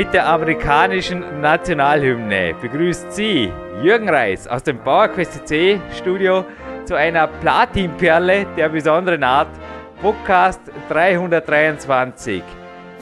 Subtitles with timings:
[0.00, 6.46] Mit der amerikanischen Nationalhymne begrüßt Sie Jürgen Reis aus dem PowerQuest C Studio
[6.86, 9.50] zu einer Platinperle der besonderen Art.
[10.00, 12.42] Podcast 323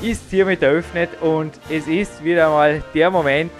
[0.02, 3.52] ist hiermit eröffnet und es ist wieder mal der Moment.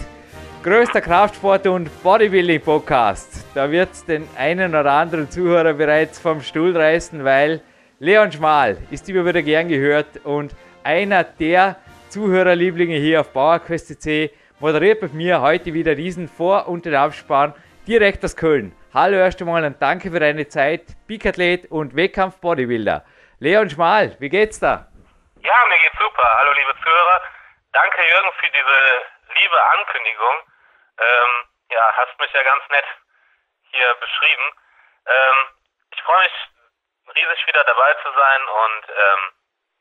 [0.65, 3.45] Größter Kraftsport- und Bodybuilding-Podcast.
[3.55, 7.61] Da wird es den einen oder anderen Zuhörer bereits vom Stuhl reißen, weil
[8.01, 11.77] Leon Schmal ist immer wieder gern gehört und einer der
[12.09, 17.55] Zuhörerlieblinge hier auf PowerQuest.c moderiert mit mir heute wieder diesen Vor- und den Abspann
[17.87, 18.75] direkt aus Köln.
[18.95, 23.05] Hallo erst einmal und danke für deine Zeit, Peakathlet und Wettkampf-Bodybuilder.
[23.41, 24.89] Leon Schmal, wie geht's da?
[25.45, 26.25] Ja, mir geht's super.
[26.25, 27.23] Hallo liebe Zuhörer.
[27.73, 28.79] Danke Jürgen für diese
[29.37, 30.37] liebe Ankündigung.
[30.99, 31.33] Ähm,
[31.71, 32.89] ja, hast mich ja ganz nett
[33.71, 34.47] hier beschrieben.
[35.05, 35.39] Ähm,
[35.93, 36.37] ich freue mich
[37.15, 39.23] riesig wieder dabei zu sein und ähm,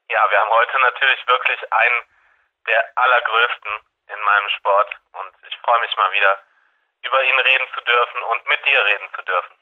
[0.09, 2.03] ja, wir haben heute natürlich wirklich einen
[2.67, 3.71] der allergrößten
[4.07, 6.33] in meinem Sport und ich freue mich mal wieder
[7.03, 9.55] über ihn reden zu dürfen und mit dir reden zu dürfen.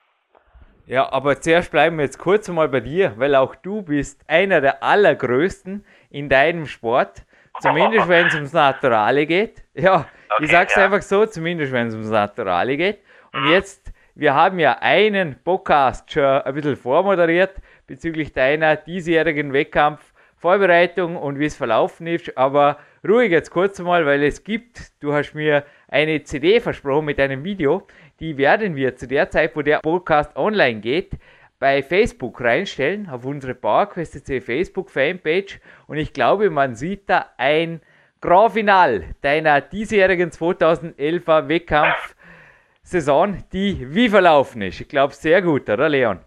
[0.87, 4.61] Ja, aber zuerst bleiben wir jetzt kurz einmal bei dir, weil auch du bist einer
[4.61, 7.23] der allergrößten in deinem Sport.
[7.59, 9.63] Zumindest wenn es ums Naturale geht.
[9.73, 10.85] Ja, okay, ich sag's ja.
[10.85, 12.99] einfach so, zumindest wenn es ums Naturale geht.
[13.33, 13.51] Und mhm.
[13.51, 17.55] jetzt, wir haben ja einen Podcast schon ein bisschen vormoderiert
[17.87, 22.37] bezüglich deiner diesjährigen Wettkampfvorbereitung und wie es verlaufen ist.
[22.37, 22.77] Aber
[23.07, 27.43] ruhig jetzt kurz mal, weil es gibt, du hast mir eine CD versprochen mit einem
[27.43, 27.87] Video,
[28.19, 31.11] die werden wir zu der Zeit, wo der Podcast online geht,
[31.59, 37.81] bei Facebook reinstellen, auf unsere PowerQuest Facebook Fanpage und ich glaube, man sieht da ein
[38.21, 44.81] Grand Final deiner diesjährigen 2011er Wettkampfsaison, die wie verlaufen ist.
[44.81, 46.19] Ich glaube, sehr gut, oder Leon?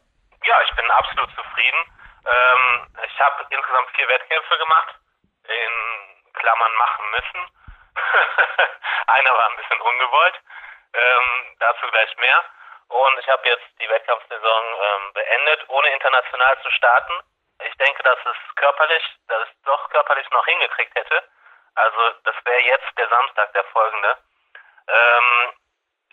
[0.45, 1.81] Ja, ich bin absolut zufrieden.
[2.25, 4.95] Ähm, ich habe insgesamt vier Wettkämpfe gemacht
[5.45, 6.08] in
[6.39, 7.51] Klammern machen müssen.
[9.07, 10.41] Einer war ein bisschen ungewollt.
[10.95, 12.45] Ähm, dazu gleich mehr.
[12.89, 17.13] Und ich habe jetzt die Wettkampfsaison ähm, beendet, ohne international zu starten.
[17.65, 21.23] Ich denke, dass es körperlich, dass ich doch körperlich noch hingekriegt hätte.
[21.75, 24.17] Also das wäre jetzt der Samstag, der folgende.
[24.89, 25.53] Ähm,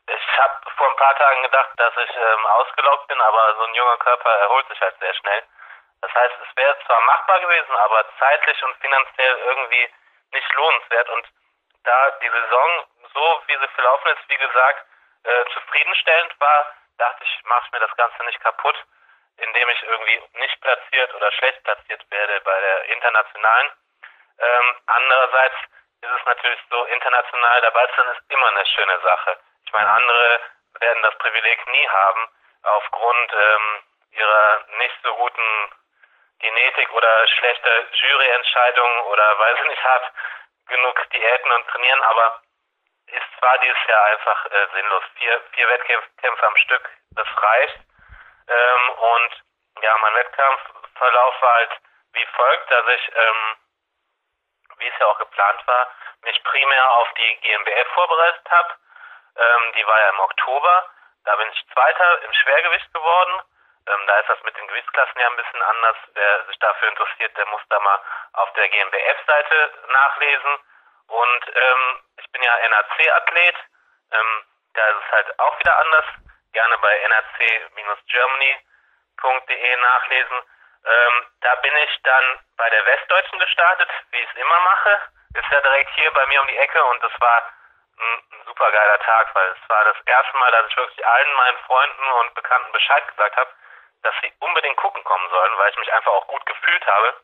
[0.07, 3.73] ich habe vor ein paar Tagen gedacht, dass ich ähm, ausgelaugt bin, aber so ein
[3.73, 5.43] junger Körper erholt sich halt sehr schnell.
[6.01, 9.89] Das heißt, es wäre zwar machbar gewesen, aber zeitlich und finanziell irgendwie
[10.35, 11.09] nicht lohnenswert.
[11.09, 11.27] Und
[11.83, 14.85] da die Saison so, wie sie verlaufen ist, wie gesagt,
[15.23, 18.75] äh, zufriedenstellend war, dachte ich, mache ich mir das Ganze nicht kaputt,
[19.37, 23.71] indem ich irgendwie nicht platziert oder schlecht platziert werde bei der internationalen.
[24.39, 25.55] Ähm, andererseits
[26.01, 29.39] ist es natürlich so, international dabei zu sein, ist immer eine schöne Sache.
[29.65, 30.39] Ich meine, andere
[30.79, 32.29] werden das Privileg nie haben,
[32.63, 35.69] aufgrund ähm, ihrer nicht so guten
[36.39, 40.11] Genetik oder schlechte Juryentscheidungen oder weil sie nicht hart
[40.67, 42.41] genug Diäten und trainieren, aber
[43.07, 45.03] ist zwar dieses Jahr einfach äh, sinnlos.
[45.17, 47.79] Vier, vier Wettkämpfe am Stück, das reicht.
[48.47, 49.43] Ähm, und
[49.81, 51.71] ja, mein Wettkampfverlauf war halt
[52.13, 53.57] wie folgt, dass ich, ähm,
[54.77, 58.73] wie es ja auch geplant war, mich primär auf die GmbF vorbereitet habe.
[59.35, 60.89] Ähm, die war ja im Oktober.
[61.25, 63.41] Da bin ich Zweiter im Schwergewicht geworden.
[63.87, 65.97] Ähm, da ist das mit den Gewichtsklassen ja ein bisschen anders.
[66.13, 67.99] Wer sich dafür interessiert, der muss da mal
[68.33, 70.59] auf der GmbF-Seite nachlesen.
[71.07, 73.55] Und ähm, ich bin ja NAC-Athlet.
[74.11, 74.43] Ähm,
[74.73, 76.05] da ist es halt auch wieder anders.
[76.53, 80.41] Gerne bei nac-germany.de nachlesen.
[80.85, 85.01] Ähm, da bin ich dann bei der Westdeutschen gestartet, wie ich es immer mache.
[85.33, 87.49] Ist ja direkt hier bei mir um die Ecke und das war
[87.99, 91.33] ein, ein super geiler Tag, weil es war das erste Mal, dass ich wirklich allen
[91.33, 93.49] meinen Freunden und Bekannten Bescheid gesagt habe,
[94.05, 97.15] dass sie unbedingt gucken kommen sollen, weil ich mich einfach auch gut gefühlt habe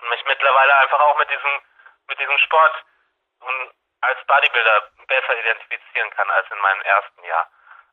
[0.00, 1.62] und mich mittlerweile einfach auch mit diesem,
[2.08, 2.84] mit diesem Sport
[3.40, 7.50] und als Bodybuilder besser identifizieren kann als in meinem ersten Jahr.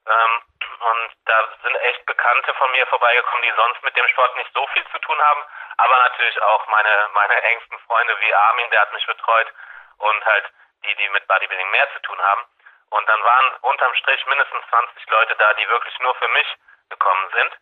[0.08, 0.42] Ähm,
[0.80, 4.66] und da sind echt Bekannte von mir vorbeigekommen, die sonst mit dem Sport nicht so
[4.68, 5.44] viel zu tun haben,
[5.78, 9.52] aber natürlich auch meine, meine engsten Freunde wie Armin, der hat mich betreut
[9.98, 10.46] und halt
[10.86, 12.46] die, die mit Bodybuilding mehr zu tun haben.
[12.90, 16.48] Und dann waren unterm Strich mindestens 20 Leute da, die wirklich nur für mich
[16.90, 17.58] gekommen sind.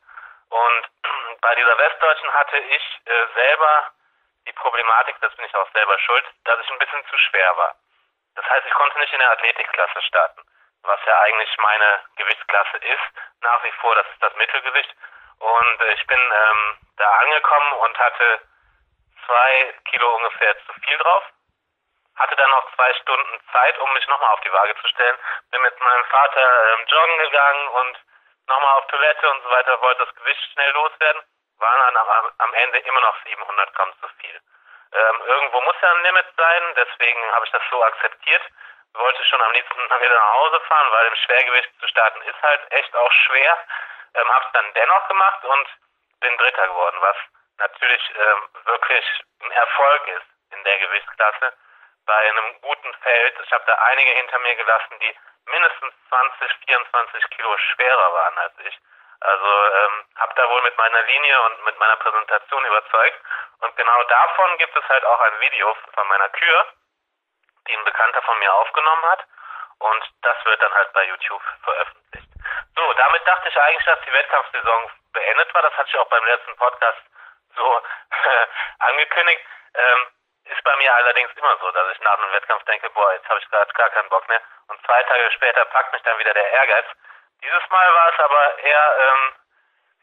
[0.55, 0.87] Und
[1.41, 3.91] bei dieser Westdeutschen hatte ich äh, selber
[4.47, 7.75] die Problematik, das bin ich auch selber schuld, dass ich ein bisschen zu schwer war.
[8.35, 10.41] Das heißt, ich konnte nicht in der Athletikklasse starten,
[10.83, 13.03] was ja eigentlich meine Gewichtsklasse ist,
[13.41, 14.95] nach wie vor, das ist das Mittelgewicht.
[15.39, 18.39] Und äh, ich bin ähm, da angekommen und hatte
[19.25, 21.23] zwei Kilo ungefähr zu viel drauf.
[22.15, 25.17] Hatte dann noch zwei Stunden Zeit, um mich nochmal auf die Waage zu stellen.
[25.51, 27.99] Bin mit meinem Vater ähm, joggen gegangen und
[28.47, 31.21] nochmal auf Toilette und so weiter, wollte das Gewicht schnell loswerden.
[31.57, 34.41] Waren dann am, am Ende immer noch 700 Gramm zu viel.
[34.91, 38.41] Ähm, irgendwo muss ja ein Limit sein, deswegen habe ich das so akzeptiert.
[38.93, 42.61] Wollte schon am liebsten wieder nach Hause fahren, weil im Schwergewicht zu starten ist halt
[42.71, 43.57] echt auch schwer.
[44.15, 45.67] Ähm, habe es dann dennoch gemacht und
[46.21, 47.17] bin Dritter geworden, was
[47.57, 49.05] natürlich ähm, wirklich
[49.41, 51.53] ein Erfolg ist in der Gewichtsklasse.
[52.05, 55.15] Bei einem guten Feld, ich habe da einige hinter mir gelassen, die
[55.45, 58.79] mindestens 20, 24 Kilo schwerer waren als ich.
[59.21, 63.19] Also ähm, habe da wohl mit meiner Linie und mit meiner Präsentation überzeugt.
[63.61, 66.65] Und genau davon gibt es halt auch ein Video von meiner Kür,
[67.67, 69.25] die ein Bekannter von mir aufgenommen hat.
[69.79, 72.29] Und das wird dann halt bei YouTube veröffentlicht.
[72.75, 75.61] So, damit dachte ich eigentlich, dass die Wettkampfsaison beendet war.
[75.63, 77.01] Das hatte ich auch beim letzten Podcast
[77.55, 77.81] so
[78.79, 79.41] angekündigt.
[79.73, 80.07] Ähm,
[80.55, 83.39] ist bei mir allerdings immer so, dass ich nach einem Wettkampf denke, boah, jetzt habe
[83.39, 84.41] ich gerade gar keinen Bock mehr.
[84.67, 86.85] Und zwei Tage später packt mich dann wieder der Ehrgeiz.
[87.41, 89.35] Dieses Mal war es aber eher ähm,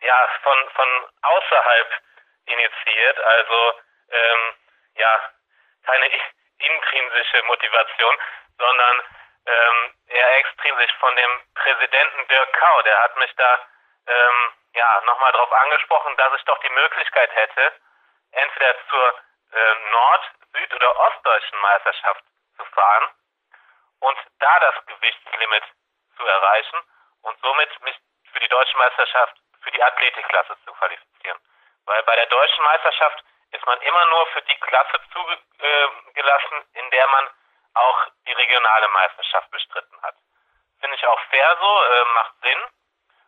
[0.01, 1.89] ja von von außerhalb
[2.47, 4.55] initiiert, also ähm,
[4.95, 5.31] ja
[5.87, 6.07] keine
[6.59, 8.17] intrinsische Motivation,
[8.59, 9.03] sondern
[9.47, 12.83] ähm, eher extrinsisch von dem Präsidenten Dirk Kau.
[12.83, 13.59] Der hat mich da
[14.07, 17.73] ähm, ja nochmal darauf angesprochen, dass ich doch die Möglichkeit hätte,
[18.33, 19.15] entweder zur
[19.53, 22.25] äh, Nord-, Süd- oder Ostdeutschen Meisterschaft
[22.57, 23.09] zu fahren
[24.01, 25.65] und da das Gewichtslimit
[26.17, 26.83] zu erreichen
[27.23, 27.97] und somit mich
[28.33, 31.39] für die deutsche Meisterschaft für die Athletikklasse zu qualifizieren.
[31.87, 37.07] Weil bei der deutschen Meisterschaft ist man immer nur für die Klasse zugelassen, in der
[37.09, 37.31] man
[37.75, 40.15] auch die regionale Meisterschaft bestritten hat.
[40.81, 42.63] Finde ich auch fair so, äh, macht Sinn,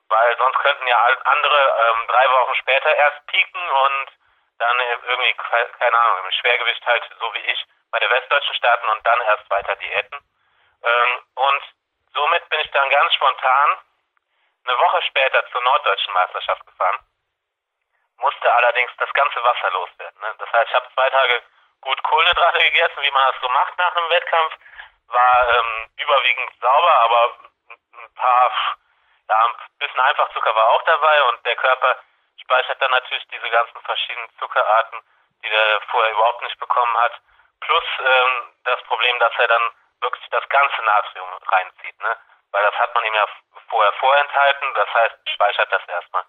[0.09, 4.11] weil sonst könnten ja andere ähm, drei Wochen später erst pieken und
[4.59, 5.35] dann irgendwie,
[5.79, 9.51] keine Ahnung, im Schwergewicht halt so wie ich bei der Westdeutschen starten und dann erst
[9.51, 10.19] weiter Diäten.
[10.83, 11.63] Ähm, und
[12.13, 13.79] somit bin ich dann ganz spontan
[14.67, 16.99] eine Woche später zur Norddeutschen Meisterschaft gefahren,
[18.17, 20.21] musste allerdings das ganze Wasser loswerden.
[20.21, 20.35] Ne?
[20.39, 21.43] Das heißt, ich habe zwei Tage
[21.81, 24.55] gut Kohlenhydrate gegessen, wie man das so macht nach einem Wettkampf,
[25.09, 28.53] war ähm, überwiegend sauber, aber ein paar,
[29.29, 31.99] ja, ein bisschen Einfachzucker war auch dabei und der Körper
[32.45, 35.03] speichert dann natürlich diese ganzen verschiedenen Zuckerarten,
[35.43, 37.21] die der vorher überhaupt nicht bekommen hat,
[37.61, 42.17] plus ähm, das Problem, dass er dann wirklich das ganze Natrium reinzieht, ne?
[42.53, 43.27] Weil das hat man ihm ja
[43.69, 46.25] vorher vorenthalten, das heißt, speichert das erstmal.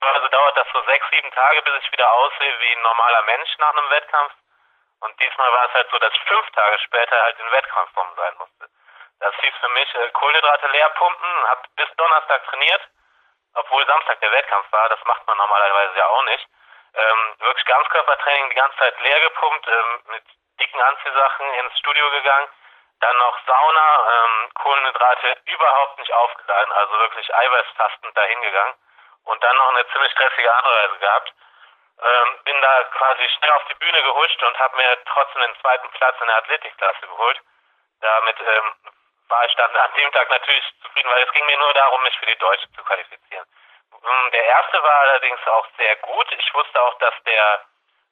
[0.00, 3.58] Also dauert das so sechs, sieben Tage, bis ich wieder aussehe wie ein normaler Mensch
[3.58, 4.32] nach einem Wettkampf.
[5.00, 8.68] Und diesmal war es halt so, dass fünf Tage später halt in Wettkampfform sein musste.
[9.20, 12.82] Das hieß für mich äh, Kohlenhydrate leer pumpen, hab bis Donnerstag trainiert,
[13.54, 16.46] obwohl Samstag der Wettkampf war, das macht man normalerweise ja auch nicht.
[16.94, 20.24] Ähm, wirklich Ganzkörpertraining die ganze Zeit leer gepumpt, ähm, mit
[20.60, 22.48] dicken Anziehsachen ins Studio gegangen,
[23.00, 28.74] dann noch Sauna, ähm, Kohlenhydrate überhaupt nicht aufgeladen, also wirklich eiweißfastend dahin gegangen
[29.24, 31.32] und dann noch eine ziemlich stressige Anreise gehabt.
[32.00, 35.88] Ähm, bin da quasi schnell auf die Bühne gehuscht und habe mir trotzdem den zweiten
[35.90, 37.40] Platz in der Athletikklasse geholt.
[38.00, 38.74] Damit ähm,
[39.28, 42.18] war ich dann an dem Tag natürlich zufrieden, weil es ging mir nur darum, mich
[42.18, 43.46] für die Deutsche zu qualifizieren.
[44.04, 46.32] Ähm, der erste war allerdings auch sehr gut.
[46.32, 47.64] Ich wusste auch, dass der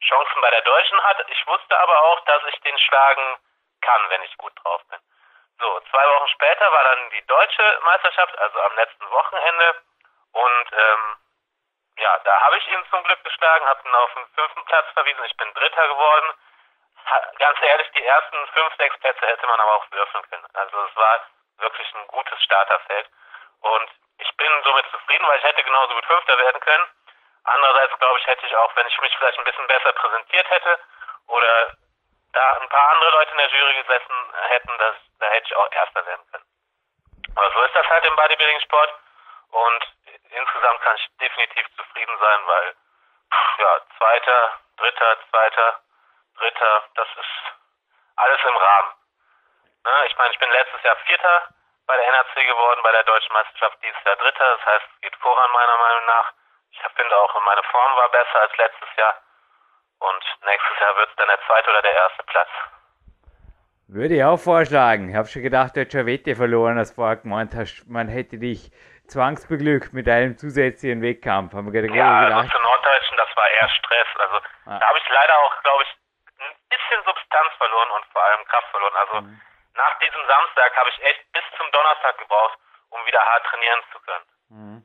[0.02, 1.24] Chancen bei der Deutschen hat.
[1.28, 3.36] Ich wusste aber auch, dass ich den schlagen
[3.80, 5.00] kann, wenn ich gut drauf bin.
[5.58, 9.82] So, zwei Wochen später war dann die deutsche Meisterschaft, also am letzten Wochenende.
[10.32, 11.16] Und ähm,
[11.98, 15.24] ja, da habe ich ihn zum Glück geschlagen, habe ihn auf den fünften Platz verwiesen.
[15.24, 16.32] Ich bin Dritter geworden.
[17.38, 20.46] Ganz ehrlich, die ersten fünf, sechs Plätze hätte man aber auch würfeln können.
[20.54, 21.20] Also es war
[21.58, 23.08] wirklich ein gutes Starterfeld.
[23.60, 26.86] Und ich bin somit zufrieden, weil ich hätte genauso gut Fünfter werden können.
[27.44, 30.78] Andererseits glaube ich, hätte ich auch, wenn ich mich vielleicht ein bisschen besser präsentiert hätte
[31.26, 31.76] oder
[32.32, 35.70] da ein paar andere Leute in der Jury gesessen hätten, das, da hätte ich auch
[35.72, 36.44] Erster werden können.
[37.36, 38.94] Aber so ist das halt im Bodybuilding-Sport
[39.50, 39.86] und
[40.30, 42.74] insgesamt kann ich definitiv zufrieden sein, weil
[43.58, 45.80] ja, Zweiter, Dritter, Zweiter,
[46.42, 47.34] Dritter, das ist
[48.16, 48.90] alles im Rahmen.
[49.86, 49.94] Ne?
[50.06, 51.54] Ich meine, ich bin letztes Jahr Vierter
[51.86, 54.58] bei der NRC geworden, bei der deutschen Meisterschaft dieses Jahr Dritter.
[54.58, 56.32] Das heißt, es geht voran meiner Meinung nach.
[56.70, 59.14] Ich finde auch, meine Form war besser als letztes Jahr.
[60.00, 62.48] Und nächstes Jahr wird es dann der zweite oder der erste Platz.
[63.86, 65.10] Würde ich auch vorschlagen.
[65.10, 68.08] Ich habe schon gedacht, du hättest schon Wette verloren, als du vorher gemeint hast, man
[68.08, 68.72] hätte dich
[69.06, 71.54] zwangsbeglückt mit einem zusätzlichen Wettkampf.
[71.54, 74.08] Haben wir ja, gedacht, also für Norddeutschen, das war eher Stress.
[74.18, 74.78] Also ah.
[74.78, 76.01] da habe ich leider auch, glaube ich,
[76.92, 78.96] bisschen Substanz verloren und vor allem Kraft verloren.
[78.96, 79.40] Also mhm.
[79.74, 82.58] nach diesem Samstag habe ich echt bis zum Donnerstag gebraucht,
[82.90, 84.26] um wieder hart trainieren zu können.
[84.52, 84.78] Mhm.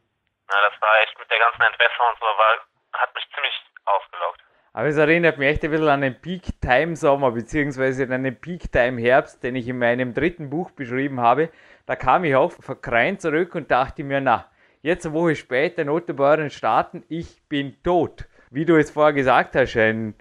[0.50, 2.54] Ja, das war echt mit der ganzen Entwässerung und so, war,
[2.94, 4.42] hat mich ziemlich ausgelaugt.
[4.74, 9.56] Aber es erinnert mich echt ein bisschen an den Peak-Time-Sommer, beziehungsweise an den Peak-Time-Herbst, den
[9.56, 11.52] ich in meinem dritten Buch beschrieben habe.
[11.86, 14.50] Da kam ich auch verkreint zurück und dachte mir, na,
[14.82, 18.26] jetzt eine Woche später Notenbeuren starten, ich bin tot.
[18.52, 20.16] Wie du es vorher gesagt hast, ein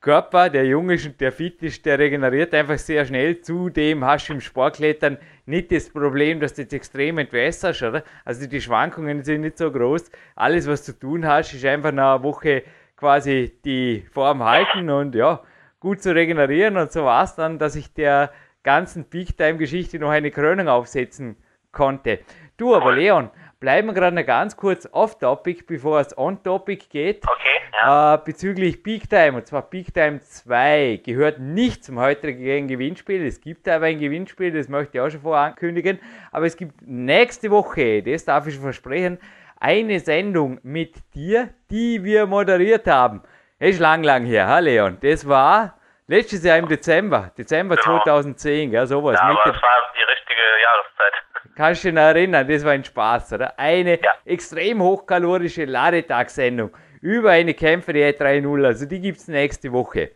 [0.00, 3.40] Körper, der jung ist und der fit ist, der regeneriert einfach sehr schnell.
[3.40, 8.04] Zudem hast du im Sportklettern nicht das Problem, dass du jetzt extrem entwässerst, oder?
[8.24, 10.10] Also die Schwankungen sind nicht so groß.
[10.36, 12.62] Alles, was du tun hast, ist einfach nach einer Woche
[12.96, 15.42] quasi die Form halten und ja,
[15.80, 16.76] gut zu regenerieren.
[16.76, 18.30] Und so war es dann, dass ich der
[18.62, 21.36] ganzen Peak-Time-Geschichte noch eine Krönung aufsetzen
[21.72, 22.20] konnte.
[22.56, 27.24] Du aber, Leon, bleiben wir gerade noch ganz kurz off-topic, bevor es on-topic geht.
[27.26, 28.14] Okay, ja.
[28.14, 33.26] Äh, bezüglich Peak Time, und zwar Peak Time 2, gehört nicht zum heutigen Gewinnspiel.
[33.26, 36.00] Es gibt aber ein Gewinnspiel, das möchte ich auch schon vorankündigen.
[36.32, 39.18] Aber es gibt nächste Woche, das darf ich schon versprechen,
[39.60, 43.22] eine Sendung mit dir, die wir moderiert haben.
[43.58, 44.98] Das ist lang, lang her, ha Leon?
[45.00, 47.98] Das war letztes Jahr im Dezember, Dezember genau.
[48.02, 49.18] 2010, ja, sowas.
[49.20, 51.27] Ja, aber das war die richtige Jahreszeit.
[51.58, 53.58] Kannst du dich noch erinnern, das war ein Spaß, oder?
[53.58, 54.12] Eine ja.
[54.24, 60.12] extrem hochkalorische Ladetagssendung über eine Kämpfer die 3.0, also die gibt es nächste Woche.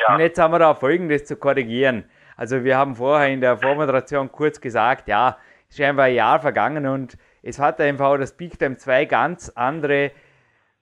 [0.00, 0.14] Ja.
[0.14, 2.04] Und jetzt haben wir da folgendes zu korrigieren.
[2.38, 5.36] Also wir haben vorher in der Vormoderation kurz gesagt, ja,
[5.68, 10.10] ist einfach ein Jahr vergangen und es hat einfach das Big Time 2 ganz andere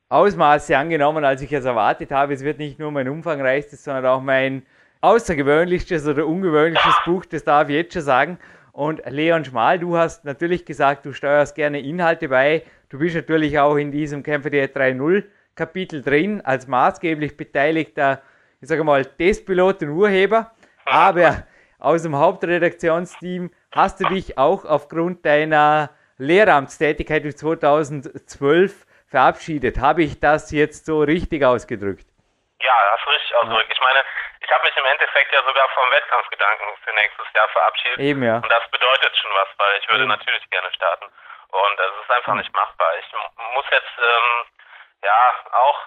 [0.09, 2.32] Ausmaße angenommen, als ich es erwartet habe.
[2.32, 4.62] Es wird nicht nur mein umfangreichstes, sondern auch mein
[5.00, 8.38] außergewöhnlichstes oder ungewöhnliches Buch, das darf ich jetzt schon sagen.
[8.73, 12.62] Und Leon Schmal, du hast natürlich gesagt, du steuerst gerne Inhalte bei.
[12.89, 15.25] Du bist natürlich auch in diesem Kämpfer der 3.0
[15.55, 18.23] Kapitel drin, als maßgeblich beteiligter,
[18.61, 20.53] ich sage mal, Testpilot und Urheber.
[20.87, 21.45] Aber
[21.79, 29.79] aus dem Hauptredaktionsteam hast du dich auch aufgrund deiner Lehramtstätigkeit bis 2012 verabschiedet.
[29.79, 32.07] Habe ich das jetzt so richtig ausgedrückt?
[32.61, 33.73] Ja, hast du richtig ausgedrückt.
[33.73, 33.99] Ich meine,
[34.50, 38.00] ich habe mich im Endeffekt ja sogar vom Wettkampfgedanken für nächstes Jahr verabschiedet.
[38.00, 38.35] Eben, ja.
[38.35, 40.11] Und das bedeutet schon was, weil ich würde Eben.
[40.11, 41.07] natürlich gerne starten.
[41.50, 42.40] Und es ist einfach mhm.
[42.40, 42.99] nicht machbar.
[42.99, 43.07] Ich
[43.54, 44.45] muss jetzt, ähm,
[45.04, 45.78] ja, auch,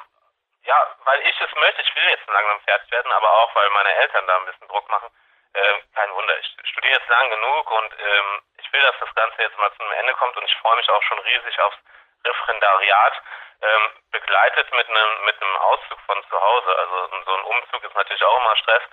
[0.63, 3.93] ja, weil ich es möchte, ich will jetzt langsam fertig werden, aber auch, weil meine
[3.96, 5.10] Eltern da ein bisschen Druck machen.
[5.53, 6.39] Äh, kein Wunder.
[6.39, 8.41] Ich studiere jetzt lang genug und ähm,
[8.74, 11.20] will, dass das Ganze jetzt mal zum Ende kommt und ich freue mich auch schon
[11.20, 11.77] riesig aufs
[12.25, 13.22] Referendariat,
[13.63, 16.72] ähm, begleitet mit einem mit einem Auszug von zu Hause.
[16.77, 18.84] Also so ein Umzug ist natürlich auch immer Stress.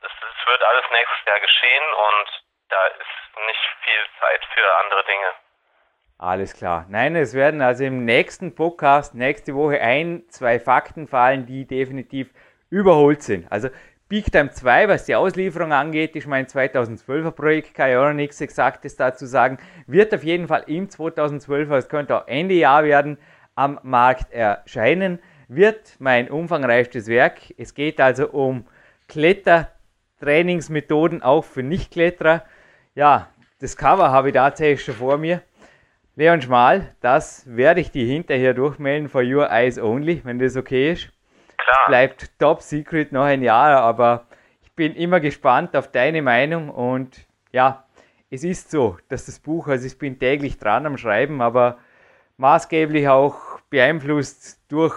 [0.00, 0.12] Das
[0.46, 2.28] wird alles nächstes Jahr geschehen und
[2.70, 5.32] da ist nicht viel Zeit für andere Dinge.
[6.18, 6.86] Alles klar.
[6.88, 12.30] Nein, es werden also im nächsten Podcast nächste Woche ein, zwei Fakten fallen, die definitiv
[12.68, 13.50] überholt sind.
[13.50, 13.70] Also
[14.10, 18.12] Big Time 2, was die Auslieferung angeht, ist mein 2012er Projekt, kann ich auch noch
[18.12, 22.82] nichts Exaktes dazu sagen, wird auf jeden Fall im 2012er, es könnte auch Ende Jahr
[22.82, 23.18] werden,
[23.60, 27.40] am Markt erscheinen, wird mein umfangreichstes Werk.
[27.58, 28.64] Es geht also um
[29.08, 32.42] Klettertrainingsmethoden auch für Nichtkletterer.
[32.94, 33.28] Ja,
[33.60, 35.42] das Cover habe ich tatsächlich schon vor mir.
[36.16, 40.92] Leon Schmal, das werde ich dir hinterher durchmelden for your eyes only, wenn das okay
[40.92, 41.10] ist.
[41.58, 41.88] Klar.
[41.88, 44.24] bleibt top secret noch ein Jahr, aber
[44.62, 47.84] ich bin immer gespannt auf deine Meinung und ja,
[48.30, 51.76] es ist so, dass das Buch, also ich bin täglich dran am Schreiben, aber
[52.38, 54.96] maßgeblich auch beeinflusst durch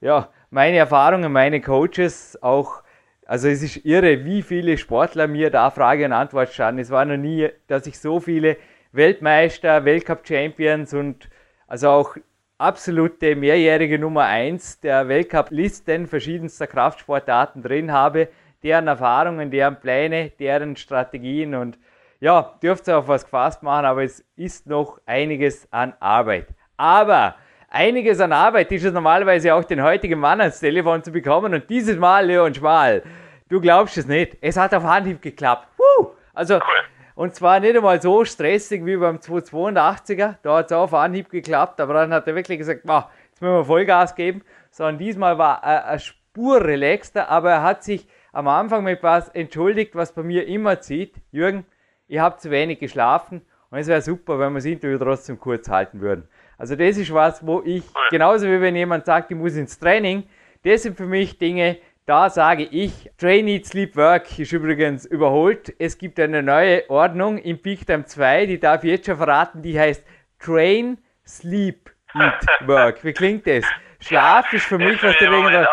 [0.00, 2.82] ja, meine Erfahrungen, meine Coaches, auch,
[3.26, 6.80] also es ist irre, wie viele Sportler mir da Frage und Antwort standen.
[6.80, 8.56] Es war noch nie, dass ich so viele
[8.92, 11.28] Weltmeister, Weltcup-Champions und
[11.66, 12.16] also auch
[12.58, 18.28] absolute mehrjährige Nummer 1 der Weltcup-Listen verschiedenster Kraftsportarten drin habe,
[18.62, 21.78] deren Erfahrungen, deren Pläne, deren Strategien und
[22.20, 26.46] ja, dürft ihr auf was gefasst machen, aber es ist noch einiges an Arbeit.
[26.78, 27.34] Aber
[27.68, 31.68] einiges an Arbeit ist es normalerweise auch den heutigen Mann ans Telefon zu bekommen und
[31.68, 33.02] dieses Mal, Leon Schmal,
[33.48, 35.68] du glaubst es nicht, es hat auf Anhieb geklappt.
[35.76, 36.12] Woo!
[36.34, 36.84] Also, cool.
[37.16, 40.34] Und zwar nicht einmal so stressig wie beim 282er.
[40.42, 43.64] Da hat es auf Anhieb geklappt, aber dann hat er wirklich gesagt, jetzt müssen wir
[43.64, 44.42] Vollgas geben.
[44.70, 49.30] Sondern diesmal war er eine Spur relaxter, aber er hat sich am Anfang mit was
[49.30, 51.14] entschuldigt, was bei mir immer zieht.
[51.30, 51.64] Jürgen,
[52.06, 55.70] ich habe zu wenig geschlafen Und es wäre super, wenn wir das Interview trotzdem kurz
[55.70, 56.28] halten würden.
[56.58, 60.24] Also das ist was, wo ich, genauso wie wenn jemand sagt, ich muss ins Training,
[60.64, 65.74] das sind für mich Dinge, da sage ich, Train, Eat, Sleep, Work ist übrigens überholt.
[65.78, 69.60] Es gibt eine neue Ordnung im Peak Time 2, die darf ich jetzt schon verraten,
[69.60, 70.04] die heißt
[70.38, 73.04] Train, Sleep, Eat, Work.
[73.04, 73.64] Wie klingt das?
[74.00, 75.66] Schlaf ist für mich, was die, Regener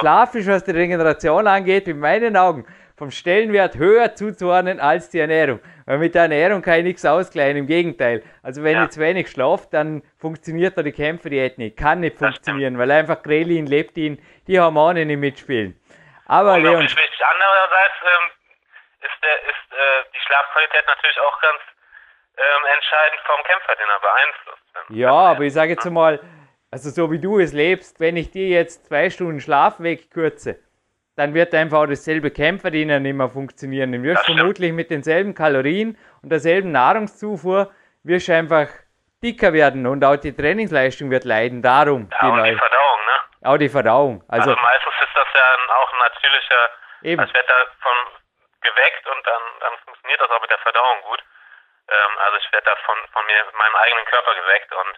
[0.00, 2.64] Schlaf ist, was die Regeneration angeht, in meinen Augen
[2.98, 5.60] vom Stellenwert höher zuzuordnen als die Ernährung.
[5.86, 8.22] Weil mit der Ernährung kann ich nichts ausgleichen, im Gegenteil.
[8.42, 8.84] Also wenn ja.
[8.84, 11.76] ich zu wenig schlafe, dann funktioniert da die Kämpferdiät nicht.
[11.76, 15.80] Kann nicht funktionieren, weil einfach Grelin, Leptin, die Hormone nicht mitspielen.
[16.26, 16.82] Aber Und Leon...
[16.82, 16.98] Wichtig.
[17.30, 18.30] Andererseits ähm,
[19.00, 21.60] ist, der, ist äh, die Schlafqualität natürlich auch ganz
[22.36, 24.68] ähm, entscheidend vom Kämpfer, den er beeinflusst.
[24.90, 26.20] Ja, aber ich sage jetzt mal,
[26.70, 30.58] also so wie du es lebst, wenn ich dir jetzt zwei Stunden Schlaf wegkürze,
[31.18, 33.90] dann wird einfach auch dasselbe Kämpferdienen nicht mehr funktionieren.
[33.90, 38.68] Dann wirst vermutlich mit denselben Kalorien und derselben Nahrungszufuhr wirst du einfach
[39.18, 41.60] dicker werden und auch die Trainingsleistung wird leiden.
[41.60, 43.16] Darum ja, die, die Verdauung, ne?
[43.50, 44.22] Auch die Verdauung.
[44.28, 46.62] Also, also meistens ist das ja auch ein natürlicher,
[47.02, 47.22] eben.
[47.26, 47.98] das wird davon
[48.62, 51.18] geweckt und dann, dann funktioniert das auch mit der Verdauung gut.
[51.90, 54.94] Ähm, also ich werde da von, von mir, meinem eigenen Körper geweckt und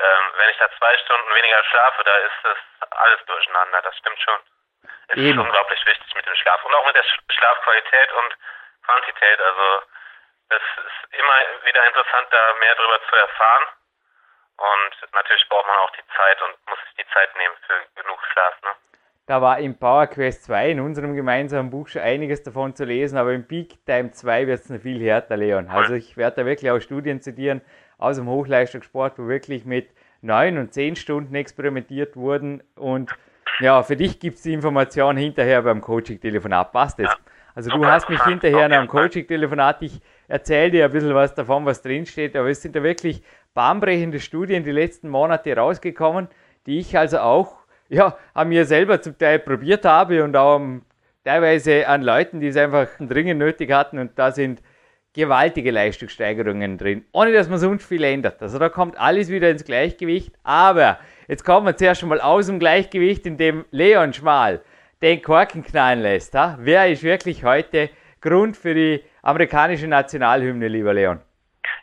[0.00, 2.58] ähm, wenn ich da zwei Stunden weniger schlafe, da ist das
[2.96, 4.40] alles durcheinander, das stimmt schon.
[5.08, 5.38] Es Eben.
[5.38, 8.36] ist unglaublich wichtig mit dem Schlaf und auch mit der Schlafqualität und
[8.84, 9.40] Quantität.
[9.40, 9.66] Also
[10.50, 13.64] es ist immer wieder interessant, da mehr darüber zu erfahren.
[14.56, 18.20] Und natürlich braucht man auch die Zeit und muss sich die Zeit nehmen für genug
[18.32, 18.54] Schlaf.
[18.62, 18.70] Ne?
[19.26, 23.16] Da war im Power Quest 2 in unserem gemeinsamen Buch schon einiges davon zu lesen,
[23.16, 25.68] aber im Peak Time 2 wird es noch viel härter, Leon.
[25.68, 27.62] Also ich werde da wirklich auch Studien zitieren
[27.96, 29.88] aus dem Hochleistungssport, wo wirklich mit
[30.20, 33.14] neun und zehn Stunden experimentiert wurden und
[33.60, 36.72] ja, für dich gibt es die Information hinterher beim Coaching-Telefonat.
[36.72, 37.16] Passt das?
[37.54, 41.66] Also du hast mich hinterher nach dem Coaching-Telefonat, ich erzähle dir ein bisschen was davon,
[41.66, 43.22] was drinsteht, aber es sind da wirklich
[43.54, 46.28] bahnbrechende Studien die letzten Monate rausgekommen,
[46.66, 47.56] die ich also auch
[47.88, 50.60] ja, an mir selber zum Teil probiert habe und auch
[51.24, 53.98] teilweise an Leuten, die es einfach dringend nötig hatten.
[53.98, 54.62] Und da sind
[55.12, 58.40] gewaltige Leistungssteigerungen drin, ohne dass man sonst viel ändert.
[58.40, 60.98] Also da kommt alles wieder ins Gleichgewicht, aber
[61.30, 64.64] Jetzt kommen wir zuerst mal aus dem Gleichgewicht, indem Leon Schmal
[65.00, 66.34] den Korken knallen lässt.
[66.34, 66.56] Ha?
[66.58, 67.88] Wer ist wirklich heute
[68.20, 71.22] Grund für die amerikanische Nationalhymne, lieber Leon?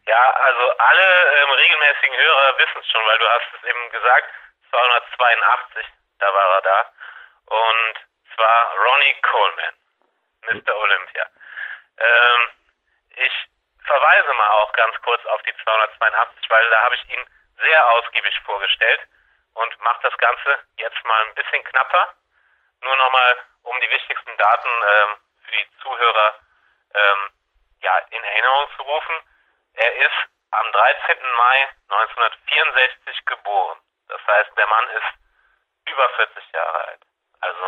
[0.03, 4.27] Ja, also alle ähm, regelmäßigen Hörer wissen es schon, weil du hast es eben gesagt,
[4.69, 5.85] 282,
[6.19, 6.79] da war er da.
[7.47, 7.95] Und
[8.35, 9.75] zwar Ronnie Coleman,
[10.59, 10.75] Mr.
[10.75, 11.23] Olympia.
[12.03, 12.41] Ähm,
[13.15, 13.35] ich
[13.79, 17.23] verweise mal auch ganz kurz auf die 282, weil da habe ich ihn
[17.63, 19.07] sehr ausgiebig vorgestellt
[19.57, 22.13] und mache das Ganze jetzt mal ein bisschen knapper.
[22.81, 26.35] Nur nochmal, um die wichtigsten Daten ähm, für die Zuhörer
[26.93, 27.29] ähm,
[27.81, 29.15] ja, in Erinnerung zu rufen.
[29.73, 31.17] Er ist am 13.
[31.37, 33.79] Mai 1964 geboren.
[34.07, 37.01] Das heißt, der Mann ist über 40 Jahre alt.
[37.41, 37.65] Also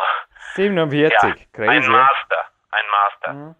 [0.54, 1.70] 47, ja, crazy.
[1.70, 3.32] Ein Master, ein Master.
[3.32, 3.56] Mhm.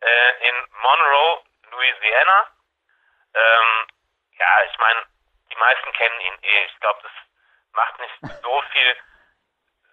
[0.00, 2.46] Äh, in Monroe, Louisiana.
[3.34, 3.86] Ähm,
[4.38, 5.06] ja, ich meine,
[5.52, 6.64] die meisten kennen ihn eh.
[6.66, 7.12] Ich glaube, das
[7.72, 8.96] macht nicht so viel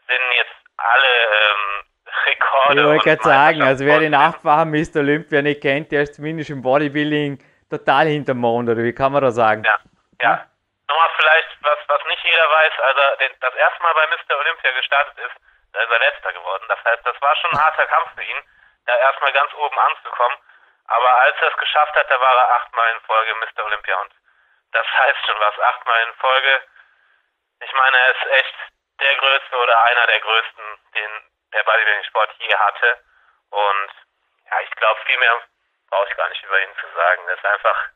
[0.07, 1.85] Sinn, jetzt alle ähm,
[2.25, 2.81] Rekorde.
[2.81, 4.99] Ich wollte gerade sagen, also wer den Nachfahren Mr.
[4.99, 9.21] Olympia nicht kennt, der ist zumindest im Bodybuilding total hinterm Mond, oder wie kann man
[9.21, 9.63] da sagen?
[9.63, 9.79] Ja,
[10.21, 10.33] ja.
[10.39, 10.49] Hm?
[10.89, 14.39] Nochmal vielleicht, was, was nicht jeder weiß, als er das erste Mal bei Mr.
[14.39, 15.35] Olympia gestartet ist,
[15.73, 16.65] da ist er letzter geworden.
[16.67, 18.41] Das heißt, das war schon ein harter Kampf für ihn,
[18.87, 20.37] da erstmal ganz oben anzukommen.
[20.87, 23.65] Aber als er es geschafft hat, da war er achtmal in Folge Mr.
[23.65, 24.11] Olympia und
[24.71, 26.61] das heißt schon was, achtmal in Folge.
[27.61, 28.55] Ich meine, er ist echt
[29.01, 30.63] der größte oder einer der größten,
[30.95, 31.11] den
[31.53, 32.97] der Bodybuilding-Sport je hatte.
[33.49, 33.91] Und
[34.45, 35.41] ja, ich glaube, viel mehr
[35.89, 37.21] brauche ich gar nicht über ihn zu sagen.
[37.27, 37.89] Er ist einfach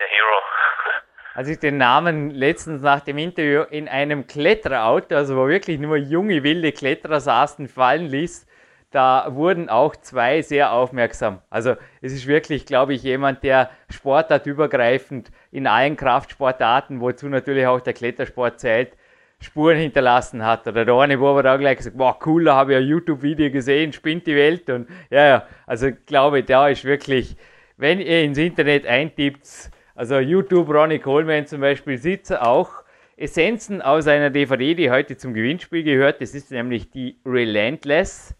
[0.00, 0.42] der Hero.
[1.34, 5.96] Als ich den Namen letztens nach dem Interview in einem Kletterauto, also wo wirklich nur
[5.96, 8.46] junge, wilde Kletterer saßen, fallen ließ,
[8.90, 11.42] da wurden auch zwei sehr aufmerksam.
[11.50, 17.80] Also es ist wirklich, glaube ich, jemand, der sportartübergreifend in allen Kraftsportarten, wozu natürlich auch
[17.80, 18.92] der Klettersport zählt,
[19.40, 20.66] Spuren hinterlassen hat.
[20.66, 23.50] Oder der eine Bub hat auch gleich gesagt, wow, cool, da habe ich ein YouTube-Video
[23.50, 24.68] gesehen, spinnt die Welt.
[24.68, 27.36] Und ja, ja, also ich glaube, da ist wirklich,
[27.76, 32.70] wenn ihr ins Internet eintippt, also YouTube, Ronnie Coleman zum Beispiel, sitzt auch
[33.16, 36.20] Essenzen aus einer DVD, die heute zum Gewinnspiel gehört.
[36.20, 38.34] Das ist nämlich die Relentless.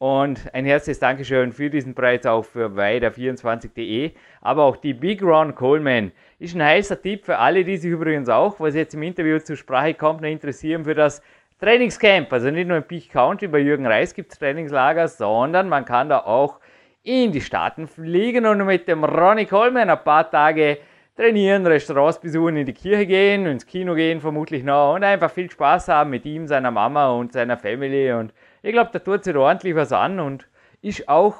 [0.00, 4.12] Und ein herzliches Dankeschön für diesen Preis auch für weiter24.de.
[4.40, 8.30] Aber auch die Big Ron Coleman ist ein heißer Tipp für alle, die sich übrigens
[8.30, 11.20] auch, was jetzt im Interview zur Sprache kommt, interessieren für das
[11.60, 12.32] Trainingscamp.
[12.32, 16.08] Also nicht nur im Peak Country, bei Jürgen Reis gibt es Trainingslager, sondern man kann
[16.08, 16.60] da auch
[17.02, 20.78] in die Staaten fliegen und mit dem Ronnie Coleman ein paar Tage
[21.14, 25.50] trainieren, Restaurants besuchen, in die Kirche gehen, ins Kino gehen vermutlich noch und einfach viel
[25.50, 29.36] Spaß haben mit ihm, seiner Mama und seiner Family und ich glaube, da tut sich
[29.36, 30.48] ordentlich was an und
[30.82, 31.36] ist auch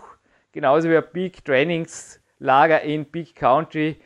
[0.52, 4.00] genauso wie ein Big Trainingslager in Big Country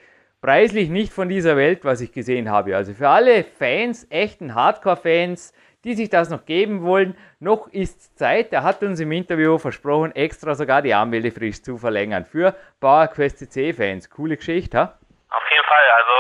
[0.44, 2.77] preislich nicht von dieser Welt, was ich gesehen habe.
[2.77, 8.53] Also für alle Fans, echten Hardcore-Fans, die sich das noch geben wollen, noch ist Zeit.
[8.53, 14.11] Er hat uns im Interview versprochen, extra sogar die Anmeldefrist zu verlängern für PowerQuest CC-Fans.
[14.11, 14.98] Coole Geschichte, ha?
[15.31, 15.90] Auf jeden Fall.
[15.96, 16.12] Also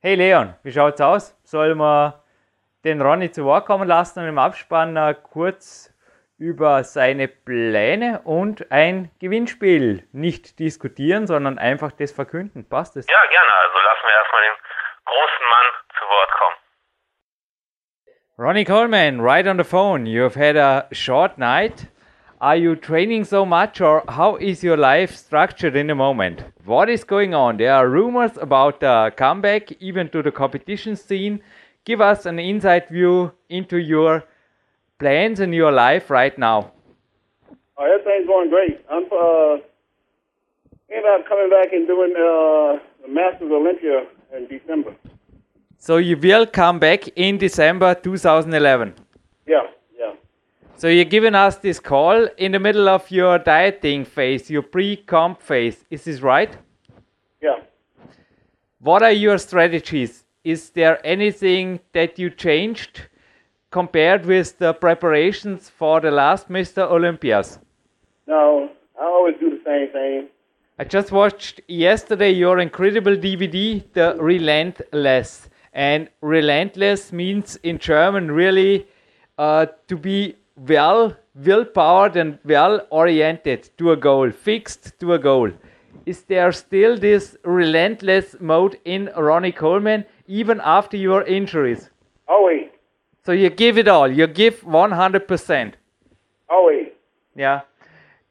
[0.00, 1.36] Hey Leon, wie schaut's aus?
[1.42, 2.22] Sollen wir
[2.84, 5.92] den Ronny zu Wort kommen lassen und im Abspann kurz
[6.38, 12.68] über seine Pläne und ein Gewinnspiel nicht diskutieren, sondern einfach das verkünden.
[12.68, 13.06] Passt das?
[13.08, 13.50] Ja, gerne.
[13.64, 14.54] Also lassen wir erstmal den
[15.04, 15.66] großen Mann
[15.98, 16.47] zu Wort kommen.
[18.40, 20.06] Ronnie Coleman, right on the phone.
[20.06, 21.86] You've had a short night.
[22.40, 26.44] Are you training so much, or how is your life structured in the moment?
[26.64, 27.56] What is going on?
[27.56, 31.40] There are rumors about a comeback, even to the competition scene.
[31.84, 34.22] Give us an inside view into your
[35.00, 36.70] plans and your life right now.
[37.76, 38.78] Oh, everything's going great.
[38.88, 39.56] I'm uh,
[40.86, 44.94] thinking about coming back and doing uh, the Masters Olympia in December.
[45.80, 48.94] So you will come back in December 2011.
[49.46, 49.62] Yeah,
[49.96, 50.12] yeah.
[50.76, 55.40] So you're giving us this call in the middle of your dieting phase, your pre-comp
[55.40, 55.84] phase.
[55.88, 56.54] Is this right?
[57.40, 57.60] Yeah.
[58.80, 60.24] What are your strategies?
[60.42, 63.02] Is there anything that you changed
[63.70, 66.90] compared with the preparations for the last Mr.
[66.90, 67.60] Olympias?
[68.26, 68.68] No,
[69.00, 70.28] I always do the same thing.
[70.78, 75.47] I just watched yesterday your incredible DVD, The Relentless.
[75.72, 78.86] And relentless means in German really
[79.36, 85.50] uh, to be well willpowered and well oriented to a goal, fixed to a goal.
[86.06, 91.90] Is there still this relentless mode in Ronnie Coleman even after your injuries?
[92.26, 92.68] Always,
[93.24, 95.74] So you give it all, you give 100%.
[96.48, 96.88] always.
[97.36, 97.60] Yeah.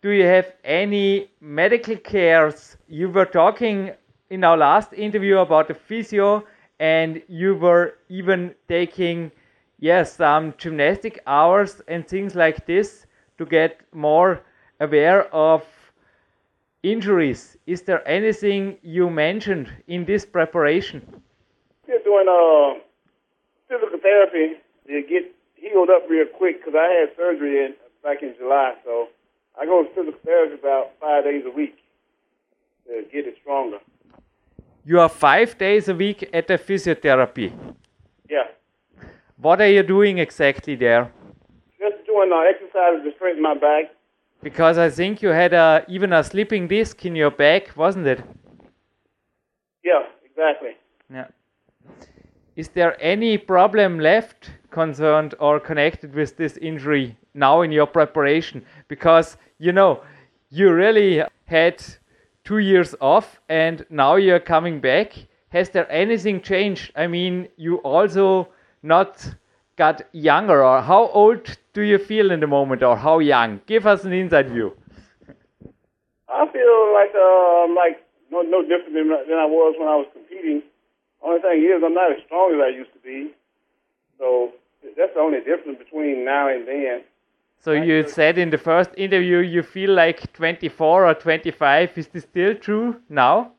[0.01, 2.77] Do you have any medical cares?
[2.87, 3.91] You were talking
[4.29, 6.43] in our last interview about the physio,
[6.79, 9.31] and you were even taking,
[9.79, 13.05] yes, some gymnastic hours and things like this
[13.37, 14.41] to get more
[14.79, 15.63] aware of
[16.83, 17.57] injuries.
[17.65, 21.01] Is there anything you mentioned in this preparation?
[21.83, 22.79] Still doing uh,
[23.67, 28.35] physical therapy to get healed up real quick because I had surgery in, back in
[28.37, 28.75] July.
[28.85, 29.07] So
[29.59, 31.77] I go to physical therapy about five days a week
[32.87, 33.79] to get it stronger.
[34.89, 37.51] You are five days a week at the physiotherapy.
[38.29, 38.43] Yeah.
[39.35, 41.11] What are you doing exactly there?
[41.77, 43.91] Just doing uh, exercises to straighten my back.
[44.41, 48.23] Because I think you had a, even a slipping disc in your back, wasn't it?
[49.83, 50.77] Yeah, exactly.
[51.13, 51.27] Yeah.
[52.55, 58.63] Is there any problem left concerned or connected with this injury now in your preparation?
[58.87, 60.01] Because you know,
[60.49, 61.83] you really had
[62.47, 65.11] two years off and now you're coming back.
[65.49, 66.93] Has there anything changed?
[66.95, 68.47] I mean, you also
[68.81, 69.11] not
[69.75, 73.59] got younger, or how old do you feel in the moment, or how young?
[73.67, 74.71] Give us an inside view.
[76.29, 77.97] I feel like I'm like
[78.31, 80.63] no no different than, than I was when I was competing.
[81.21, 83.31] Only thing is, I'm not as strong as I used to be.
[84.19, 84.51] So
[84.97, 87.03] that's the only difference between now and then.
[87.59, 91.97] So you said in the first interview you feel like 24 or 25.
[91.97, 93.51] Is this still true now?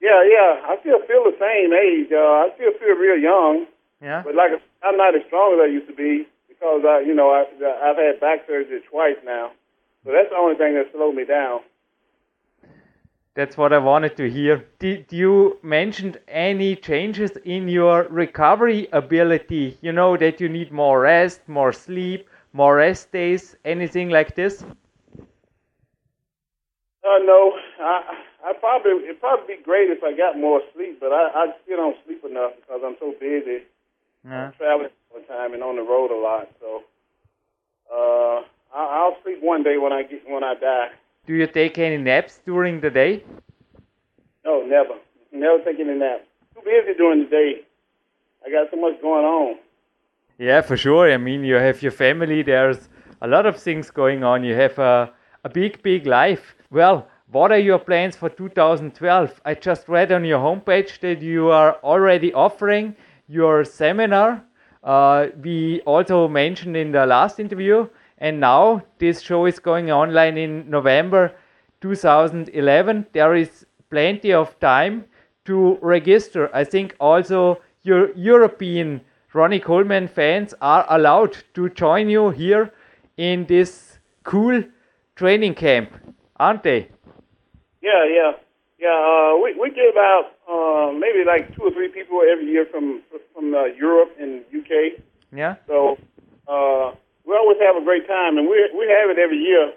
[0.00, 0.60] Yeah, yeah.
[0.66, 2.12] I still feel the same age.
[2.12, 3.66] Uh, I still feel real young,
[4.02, 4.22] Yeah.
[4.24, 7.30] but like I'm not as strong as I used to be because I, you know,
[7.30, 7.44] I,
[7.88, 9.52] I've had back surgery twice now.
[10.04, 11.60] So that's the only thing that slowed me down.
[13.34, 14.66] That's what I wanted to hear.
[14.78, 19.78] Did you mention any changes in your recovery ability?
[19.80, 24.64] You know that you need more rest, more sleep, more rest days, anything like this?
[27.04, 31.12] Uh, no, I I probably it'd probably be great if I got more sleep, but
[31.12, 33.62] I, I still don't sleep enough because I'm so busy
[34.24, 34.50] Yeah.
[34.56, 36.48] traveling all the time and on the road a lot.
[36.60, 36.82] So
[37.92, 38.42] uh,
[38.74, 40.88] I, I'll sleep one day when I get when I die.
[41.26, 43.24] Do you take any naps during the day?
[44.44, 44.94] No, never,
[45.32, 46.24] never taking a nap.
[46.54, 47.62] Too busy during the day.
[48.44, 49.56] I got so much going on.
[50.42, 51.08] Yeah, for sure.
[51.08, 52.88] I mean, you have your family, there's
[53.20, 54.42] a lot of things going on.
[54.42, 55.12] You have a,
[55.44, 56.56] a big, big life.
[56.68, 59.40] Well, what are your plans for 2012?
[59.44, 62.96] I just read on your homepage that you are already offering
[63.28, 64.42] your seminar.
[64.82, 67.86] Uh, we also mentioned in the last interview,
[68.18, 71.36] and now this show is going online in November
[71.82, 73.06] 2011.
[73.12, 75.04] There is plenty of time
[75.44, 76.50] to register.
[76.52, 79.02] I think also your European
[79.34, 82.70] Ronnie Coleman fans are allowed to join you here
[83.16, 84.62] in this cool
[85.16, 85.90] training camp,
[86.36, 86.88] aren't they?
[87.80, 88.32] Yeah, yeah,
[88.78, 88.92] yeah.
[88.92, 93.00] Uh, we we get about uh, maybe like two or three people every year from
[93.32, 95.00] from uh, Europe and UK.
[95.32, 95.56] Yeah.
[95.66, 95.96] So
[96.46, 96.92] uh,
[97.24, 99.72] we always have a great time, and we we have it every year.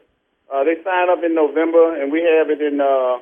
[0.54, 3.20] Uh, they sign up in November, and we have it in uh,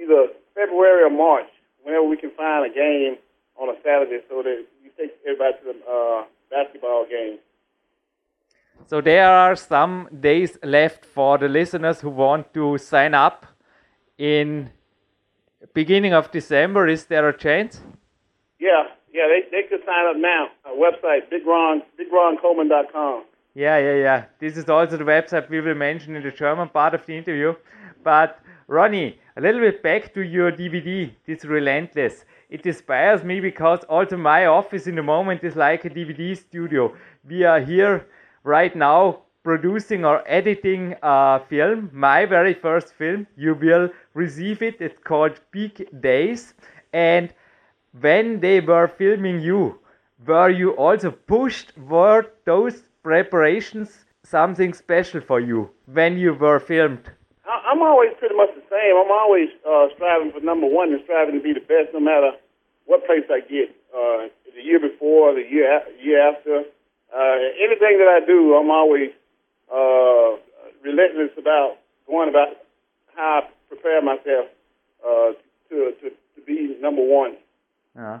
[0.00, 1.46] either February or March,
[1.82, 3.18] whenever we can find a game
[3.56, 7.38] on a Saturday, so that you take everybody to the uh, basketball game.
[8.86, 13.46] So there are some days left for the listeners who want to sign up
[14.18, 14.70] in
[15.74, 16.88] beginning of December.
[16.88, 17.80] Is there a chance?
[18.58, 20.48] Yeah, yeah, they they could sign up now.
[20.64, 23.24] Our website, bigron bigroncoleman.com.
[23.54, 24.24] Yeah, yeah, yeah.
[24.38, 27.54] This is also the website we will mention in the German part of the interview.
[28.02, 32.24] But Ronnie, a little bit back to your DVD, this Relentless.
[32.50, 36.94] It inspires me because also my office in the moment is like a DVD studio.
[37.28, 38.06] We are here
[38.44, 43.26] right now producing or editing a film, my very first film.
[43.36, 44.80] You will receive it.
[44.80, 46.54] It's called Peak Days.
[46.92, 47.32] And
[48.00, 49.78] when they were filming you,
[50.26, 51.76] were you also pushed?
[51.78, 57.10] Were those preparations something special for you when you were filmed?
[57.44, 58.96] I- I'm always pretty much the same.
[58.96, 62.32] I'm always uh, striving for number one and striving to be the best, no matter
[62.86, 63.70] what place I get.
[63.94, 66.64] Uh, the year before, the year a- year after,
[67.14, 69.10] uh, anything that I do, I'm always
[69.72, 70.36] uh,
[70.82, 72.48] relentless about going about
[73.14, 74.46] how I prepare myself
[75.06, 75.32] uh,
[75.70, 77.36] to, to to be number one.
[77.96, 78.20] Yeah.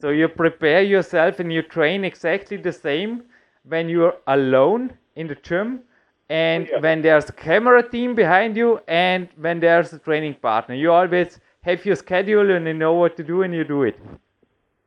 [0.00, 3.24] So you prepare yourself and you train exactly the same
[3.64, 5.80] when you're alone in the gym
[6.28, 6.78] and Yeah.
[6.80, 10.74] when there's a camera team behind you and when there's a training partner.
[10.74, 13.96] You always have your schedule and you know what to do and you do it.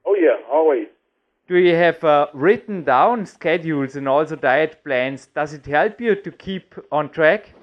[0.05, 0.87] Oh yeah, always.
[1.47, 5.27] Do you have uh, written down schedules and also diet plans?
[5.27, 7.53] Does it help you to keep on track?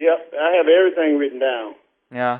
[0.00, 1.74] Yep, I have everything written down.
[2.14, 2.38] Yeah,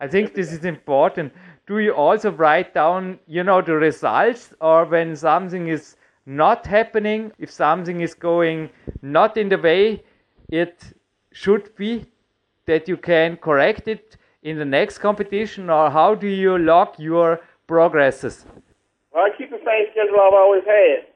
[0.00, 1.32] I think this is important.
[1.66, 5.96] Do you also write down, you know, the results or when something is
[6.26, 8.70] not happening, if something is going
[9.02, 10.04] not in the way
[10.48, 10.82] it
[11.32, 12.06] should be,
[12.66, 17.40] that you can correct it in the next competition, or how do you log your
[17.66, 18.44] progresses?
[19.12, 21.06] Well, I keep the same schedule I've always had.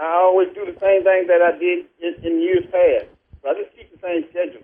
[0.00, 3.06] I always do the same thing that I did in, in years past.
[3.42, 4.62] So I just keep the same schedule.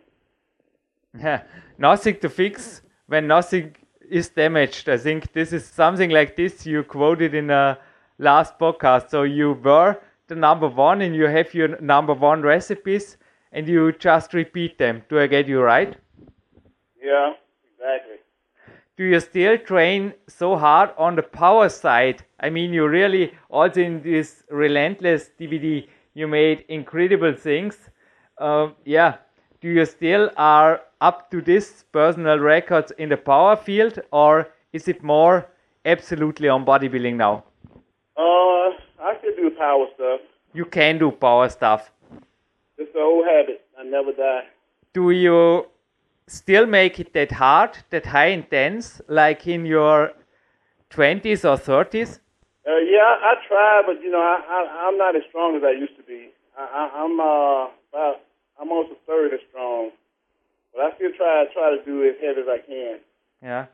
[1.19, 1.43] Yeah,
[1.79, 3.77] nothing to fix when nothing
[4.09, 4.89] is damaged.
[4.89, 7.79] I think this is something like this you quoted in a
[8.19, 9.11] last podcast.
[9.11, 13.17] So you were the number one and you have your number one recipes
[13.53, 15.03] and you just repeat them.
[15.09, 15.97] Do I get you right?
[17.03, 17.33] Yeah,
[17.73, 18.17] exactly.
[18.97, 22.25] Do you still train so hard on the power side?
[22.41, 27.91] I mean, you really also in this relentless DVD, you made incredible things.
[28.39, 29.17] Um, yeah,
[29.61, 34.89] do you still are up to this personal records in the power field, or is
[34.89, 35.47] it more
[35.85, 37.45] absolutely on bodybuilding now?
[38.17, 38.71] Uh,
[39.03, 40.21] I still do power stuff.
[40.53, 41.91] You can do power stuff.
[42.79, 43.63] It's an old habit.
[43.79, 44.45] I never die.
[44.93, 45.67] Do you
[46.27, 50.13] still make it that hard, that high intense, like in your
[50.91, 52.21] 20s or 30s?
[52.67, 55.63] Uh, yeah, I, I try, but you know, I, I I'm not as strong as
[55.65, 56.31] I used to be.
[56.57, 58.21] I, I, I'm uh about
[58.59, 59.91] I'm almost a third as strong,
[60.73, 63.01] but I still try try to do as heavy as I can.
[63.43, 63.67] Yeah,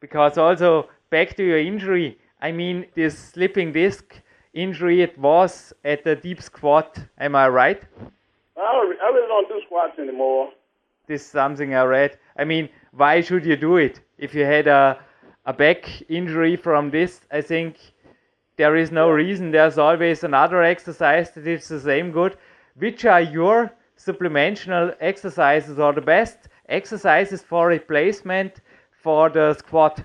[0.00, 2.16] because also back to your injury.
[2.40, 4.20] I mean, this slipping disc
[4.54, 5.02] injury.
[5.02, 6.98] It was at the deep squat.
[7.18, 7.82] Am I right?
[8.56, 10.50] I, don't, I really don't do squats anymore.
[11.06, 12.18] This is something I read.
[12.36, 14.98] I mean, why should you do it if you had a
[15.46, 17.22] a back injury from this?
[17.32, 17.76] I think
[18.58, 19.50] there is no reason.
[19.50, 22.36] There's always another exercise that is the same good.
[22.76, 28.60] Which are your supplemental exercises or the best exercises for replacement
[29.02, 30.04] for the squat?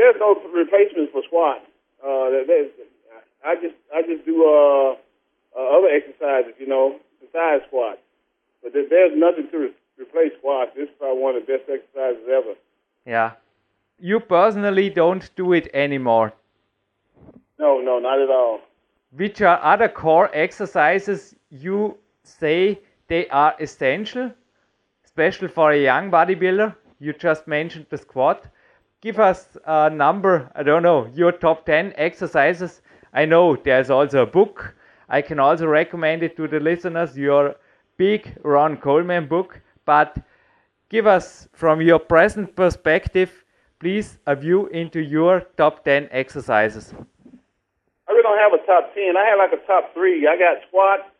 [0.00, 1.60] There's no replacements for squats.
[2.02, 2.70] Uh, there's,
[3.44, 4.96] I just I just do uh,
[5.54, 7.98] uh, other exercises, you know, besides squats.
[8.62, 10.70] But there, there's nothing to re- replace squats.
[10.74, 12.54] This is probably one of the best exercises ever.
[13.04, 13.32] Yeah.
[13.98, 16.32] You personally don't do it anymore.
[17.58, 18.60] No, no, not at all.
[19.14, 24.32] Which are other core exercises you say they are essential,
[25.04, 26.74] especially for a young bodybuilder?
[27.00, 28.46] You just mentioned the squat.
[29.00, 32.82] Give us a number, I don't know, your top 10 exercises.
[33.14, 34.74] I know there's also a book.
[35.08, 37.56] I can also recommend it to the listeners, your
[37.96, 39.60] big Ron Coleman book.
[39.86, 40.18] But
[40.90, 43.44] give us, from your present perspective,
[43.78, 46.92] please a view into your top 10 exercises.
[48.10, 49.16] I really don't have a top ten.
[49.16, 50.26] I have like a top three.
[50.26, 51.14] I got squat,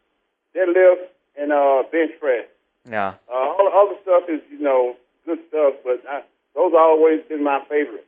[0.57, 1.07] deadlift,
[1.39, 2.47] and uh, bench press.
[2.91, 3.15] Yeah.
[3.31, 6.23] Uh, all the other stuff is, you know, good stuff, but I,
[6.55, 8.07] those have always been my favorite.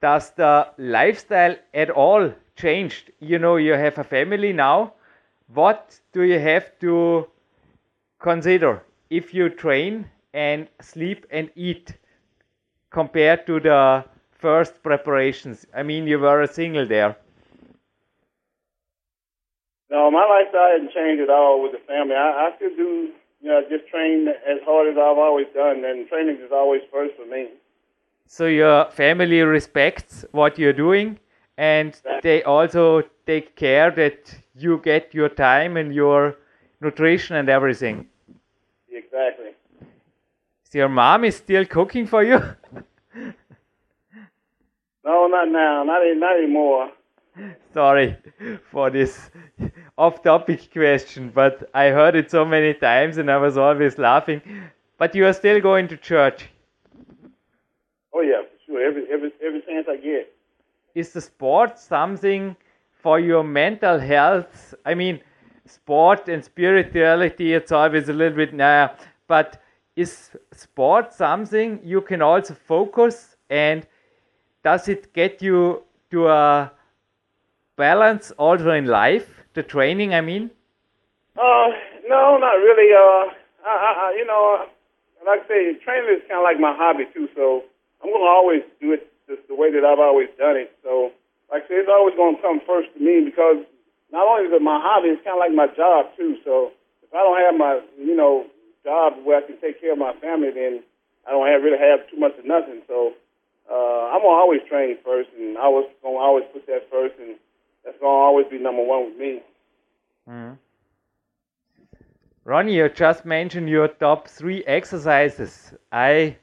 [0.00, 3.10] Does the lifestyle at all changed?
[3.20, 4.94] You know, you have a family now.
[5.52, 7.26] What do you have to
[8.18, 11.94] consider if you train and sleep and eat
[12.90, 15.66] compared to the first preparations?
[15.74, 17.16] I mean, you were a single there.
[19.90, 22.14] No, my lifestyle hasn't changed at all with the family.
[22.14, 26.08] I, I still do, you know, just train as hard as I've always done, and
[26.08, 27.48] training is always first for me.
[28.26, 31.18] So your family respects what you're doing
[31.56, 36.36] and they also take care that you get your time and your
[36.80, 38.06] nutrition and everything.
[38.90, 39.50] Exactly.
[40.64, 42.40] So your mom is still cooking for you?
[45.04, 45.84] No, not now.
[45.84, 46.90] Not not anymore.
[47.74, 48.16] Sorry
[48.70, 49.30] for this
[49.98, 54.40] off topic question, but I heard it so many times and I was always laughing.
[54.96, 56.48] But you are still going to church.
[58.14, 58.86] Oh yeah, for sure.
[58.86, 59.04] Every
[59.74, 60.32] every every I get.
[60.94, 62.56] Is the sport something
[62.92, 64.74] for your mental health?
[64.84, 65.20] I mean,
[65.66, 68.90] sport and spirituality, it's always a little bit, nah,
[69.26, 69.60] but
[69.96, 73.86] is sport something you can also focus and
[74.62, 76.72] does it get you to a
[77.76, 79.44] balance also in life?
[79.54, 80.50] The training, I mean?
[81.36, 81.68] Uh,
[82.08, 82.92] no, not really.
[82.92, 83.32] Uh,
[83.66, 84.66] I, I, you know,
[85.26, 87.28] like I say, training is kind of like my hobby too.
[87.36, 87.64] So
[88.02, 90.72] I'm gonna always do it just the way that I've always done it.
[90.82, 91.10] So,
[91.50, 93.64] like I say, it's always gonna come first to me because
[94.12, 96.36] not only is it my hobby, it's kind of like my job too.
[96.44, 98.46] So if I don't have my, you know,
[98.84, 100.82] job where I can take care of my family, then
[101.26, 102.82] I don't have really have too much of nothing.
[102.86, 103.12] So
[103.70, 107.36] uh, I'm gonna always train first, and I was gonna always put that first, and
[107.84, 109.40] that's gonna always be number one with me.
[112.44, 115.72] Ronnie, you just mentioned your top three exercises.
[115.90, 116.36] I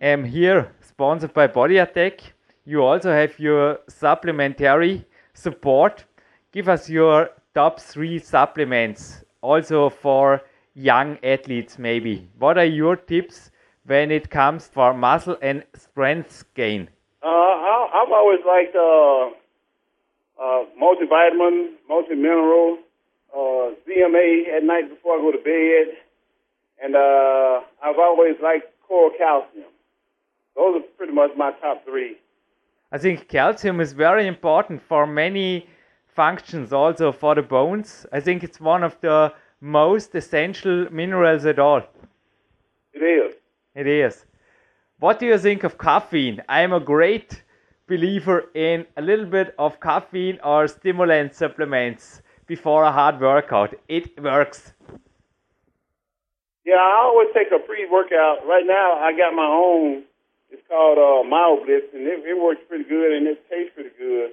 [0.00, 2.20] am here sponsored by Body Attack.
[2.64, 6.04] You also have your supplementary support.
[6.52, 10.42] Give us your top three supplements, also for
[10.74, 12.28] young athletes, maybe.
[12.38, 13.50] What are your tips
[13.84, 16.88] when it comes for muscle and strength gain?
[17.24, 19.34] Uh, I, I've always liked uh,
[20.40, 22.78] uh, multivitamin, multi-mineral,
[23.34, 25.96] uh, ZMA at night before I go to bed,
[26.80, 29.73] and uh, I've always liked core calcium.
[30.56, 32.16] Those are pretty much my top three.
[32.92, 35.68] I think calcium is very important for many
[36.06, 38.06] functions, also for the bones.
[38.12, 41.82] I think it's one of the most essential minerals at all.
[42.92, 43.34] It is.
[43.74, 44.24] It is.
[45.00, 46.40] What do you think of caffeine?
[46.48, 47.42] I'm a great
[47.88, 53.74] believer in a little bit of caffeine or stimulant supplements before a hard workout.
[53.88, 54.72] It works.
[56.64, 58.46] Yeah, I always take a pre-workout.
[58.46, 60.04] Right now, I got my own.
[60.54, 63.90] It's called uh, Mild Blitz, and it, it works pretty good, and it tastes pretty
[63.98, 64.30] good.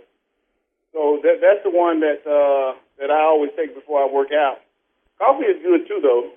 [0.93, 4.57] So that, that's the one that uh, that I always take before I work out.
[5.17, 6.29] Coffee is good too, though.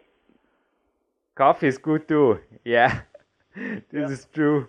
[1.35, 2.41] Coffee is good too.
[2.65, 3.03] Yeah,
[3.93, 4.69] this is true.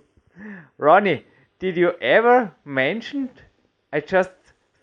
[0.78, 1.24] Ronnie,
[1.60, 3.30] did you ever mention?
[3.94, 4.32] I just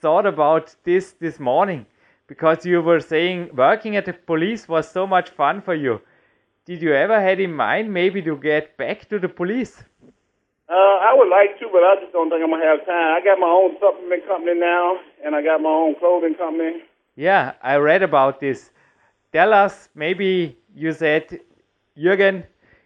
[0.00, 1.84] thought about this this morning
[2.26, 6.00] because you were saying working at the police was so much fun for you.
[6.64, 9.84] Did you ever had in mind maybe to get back to the police?
[10.72, 13.14] Uh, I would like to, but I just don't think I'm gonna have time.
[13.14, 16.82] I got my own supplement company now, and I got my own clothing company.
[17.14, 18.70] Yeah, I read about this.
[19.34, 21.40] Tell us, maybe you said,
[21.98, 22.44] Jürgen,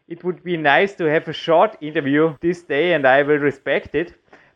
[0.08, 3.94] it would be nice to have a short interview this day and I will respect
[3.94, 4.14] it.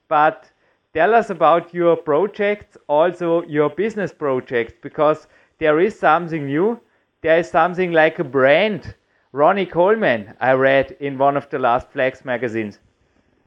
[0.08, 0.50] But
[0.92, 5.28] tell us about your projects, also your business projects, because
[5.58, 6.80] there is something new.
[7.22, 8.94] There is something like a brand
[9.32, 12.80] Ronnie Coleman, I read in one of the last Flex magazines.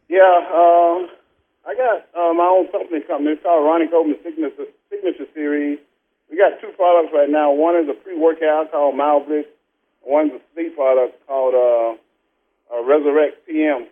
[0.10, 1.08] Yeah, um,
[1.66, 3.32] I got uh, my own supplement company.
[3.34, 5.80] It's called Ronnie Coleman Signature, Signature Series.
[6.30, 7.52] We got two products right now.
[7.52, 9.48] One is a pre-workout called Malblitz.
[10.06, 13.88] One's a sleep product called uh, uh, Resurrect PM.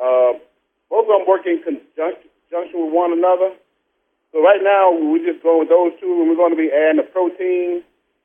[0.00, 0.40] Uh,
[0.88, 3.52] both of them work in conjunction, with one another.
[4.32, 7.00] So right now we're just going with those two, and we're going to be adding
[7.00, 7.82] a protein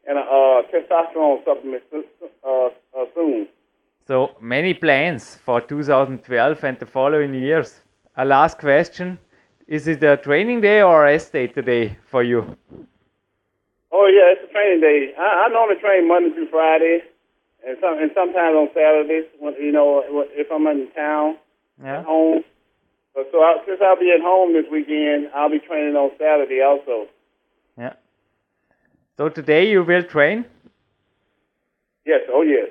[0.08, 3.48] and a uh, testosterone supplement uh, uh, soon.
[4.08, 7.82] So many plans for 2012 and the following years.
[8.16, 9.20] A last question:
[9.68, 12.55] Is it a training day or a day today for you?
[13.91, 15.14] Oh yeah, it's a training day.
[15.20, 17.01] I, I normally train Monday through Friday,
[17.68, 19.26] and some and sometimes on Saturdays.
[19.39, 21.36] When, you know, if I'm in town,
[21.84, 21.99] Yeah.
[21.99, 22.45] at home.
[23.14, 26.62] But so I, since I'll be at home this weekend, I'll be training on Saturday
[26.62, 27.08] also.
[27.78, 27.93] Yeah.
[29.18, 30.45] So today you will train?
[32.05, 32.70] Yes, oh yes.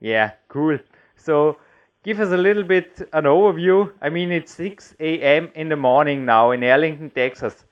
[0.00, 0.78] Yeah, cool.
[1.16, 1.58] So
[2.04, 3.92] give us a little bit an overview.
[4.00, 5.50] I mean, it's 6 a.m.
[5.54, 7.64] in the morning now in Arlington, Texas.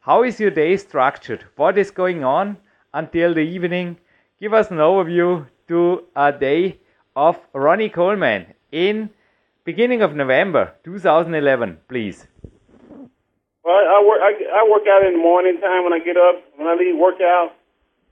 [0.00, 1.44] How is your day structured?
[1.56, 2.56] What is going on
[2.94, 3.96] until the evening?
[4.40, 6.80] Give us an overview to a day
[7.14, 9.10] of Ronnie Coleman in
[9.64, 12.26] beginning of November 2011, please.
[13.64, 14.20] Well, I work.
[14.20, 16.42] I, I work out in the morning time when I get up.
[16.56, 17.54] When I leave workout,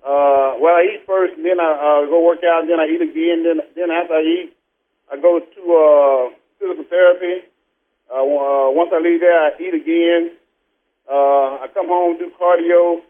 [0.04, 2.64] uh, well, I eat first, and then I uh, go work out.
[2.68, 3.44] Then I eat again.
[3.44, 4.52] Then, then after I eat,
[5.12, 7.46] I go to uh, physical therapy.
[8.10, 10.36] Uh, uh, once I leave there, I eat again.
[11.10, 13.00] Uh, I come home, do cardio,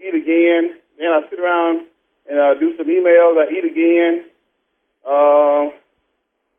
[0.00, 0.78] eat again.
[0.98, 1.86] Then I sit around
[2.28, 3.36] and uh, do some emails.
[3.38, 4.24] I eat again.
[5.04, 5.70] Uh,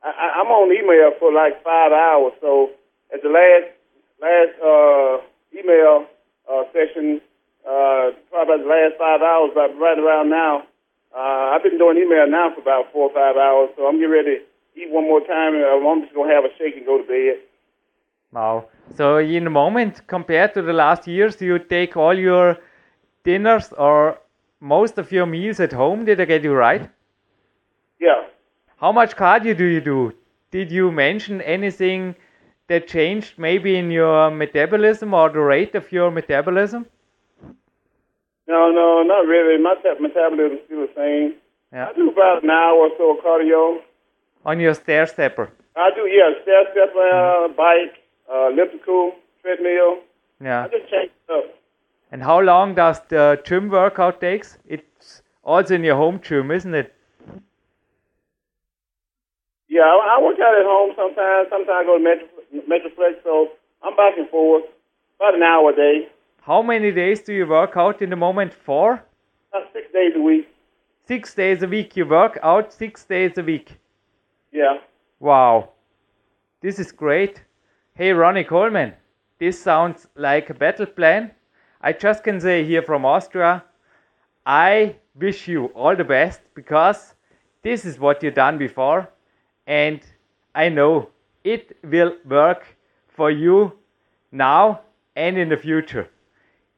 [0.03, 2.33] I- I'm on email for like five hours.
[2.41, 2.71] So
[3.13, 3.73] at the last
[4.21, 5.17] last uh,
[5.57, 6.05] email
[6.49, 7.21] uh, session,
[7.67, 10.63] uh, probably the last five hours, about right around now.
[11.15, 14.11] Uh, I've been doing email now for about four or five hours, so I'm getting
[14.11, 16.97] ready to eat one more time, and I'm just gonna have a shake and go
[16.97, 17.41] to bed.
[18.31, 18.69] Wow.
[18.95, 22.57] So in the moment, compared to the last years, you take all your
[23.23, 24.19] dinners or
[24.59, 26.05] most of your meals at home.
[26.05, 26.89] Did I get you right?
[27.99, 28.27] Yeah.
[28.77, 30.13] How much cardio do you do?
[30.51, 32.15] Did you mention anything
[32.67, 36.85] that changed maybe in your metabolism or the rate of your metabolism?
[38.49, 39.61] No, no, not really.
[39.61, 41.35] My metabolism is still the same.
[41.71, 41.89] Yeah.
[41.89, 43.77] I do about an hour or so of cardio.
[44.43, 45.51] On your stair stepper.
[45.75, 47.93] I do, yeah, step, step, uh, bike,
[48.27, 49.99] uh, elliptical, treadmill.
[50.41, 50.65] Yeah.
[50.65, 51.45] I just change up.
[52.11, 54.57] And how long does the gym workout takes?
[54.65, 56.95] It's also in your home gym, isn't it?
[59.67, 61.49] Yeah, I, I work out at home sometimes.
[61.51, 62.27] Sometimes I go to Metro,
[62.67, 63.49] Metroplex, so
[63.83, 64.63] I'm back and forth.
[65.17, 66.07] About an hour a day.
[66.49, 68.55] How many days do you work out in the moment?
[68.55, 69.03] Four?
[69.53, 70.47] About six days a week.
[71.07, 71.95] Six days a week.
[71.95, 73.77] You work out six days a week.
[74.51, 74.79] Yeah.
[75.19, 75.69] Wow.
[76.59, 77.43] This is great.
[77.93, 78.93] Hey, Ronnie Coleman,
[79.37, 81.29] this sounds like a battle plan.
[81.81, 83.63] I just can say here from Austria,
[84.43, 87.13] I wish you all the best because
[87.61, 89.07] this is what you've done before
[89.67, 90.01] and
[90.55, 91.09] I know
[91.43, 92.75] it will work
[93.07, 93.73] for you
[94.31, 94.81] now
[95.15, 96.09] and in the future.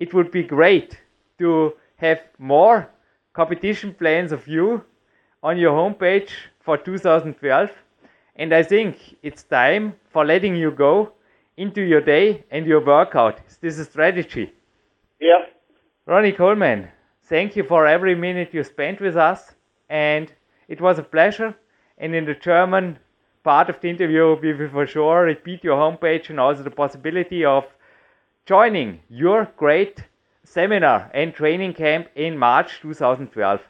[0.01, 0.99] It would be great
[1.37, 2.89] to have more
[3.33, 4.83] competition plans of you
[5.43, 7.69] on your homepage for 2012
[8.35, 11.11] and I think it's time for letting you go
[11.57, 13.39] into your day and your workout.
[13.47, 14.51] Is This is a strategy.
[15.19, 15.45] Yeah.
[16.07, 16.87] Ronnie Coleman,
[17.25, 19.53] thank you for every minute you spent with us,
[19.89, 20.33] and
[20.67, 21.53] it was a pleasure.
[21.99, 22.97] And in the German
[23.43, 27.45] part of the interview, we will for sure repeat your homepage and also the possibility
[27.45, 27.65] of
[28.45, 30.03] joining your great
[30.43, 33.61] seminar and training camp in March 2012.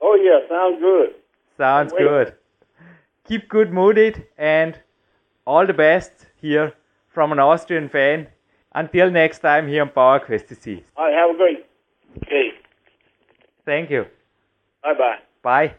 [0.00, 1.14] Oh, yeah, sounds good.
[1.56, 2.34] Sounds good.
[3.24, 4.78] Keep good mooded and
[5.46, 6.72] all the best here
[7.08, 8.28] from an Austrian fan.
[8.74, 10.82] Until next time here on PowerQuest TC.
[10.96, 11.66] All right, have a great
[12.28, 12.52] day.
[13.66, 14.06] Thank you.
[14.82, 15.18] Bye-bye.
[15.42, 15.74] Bye.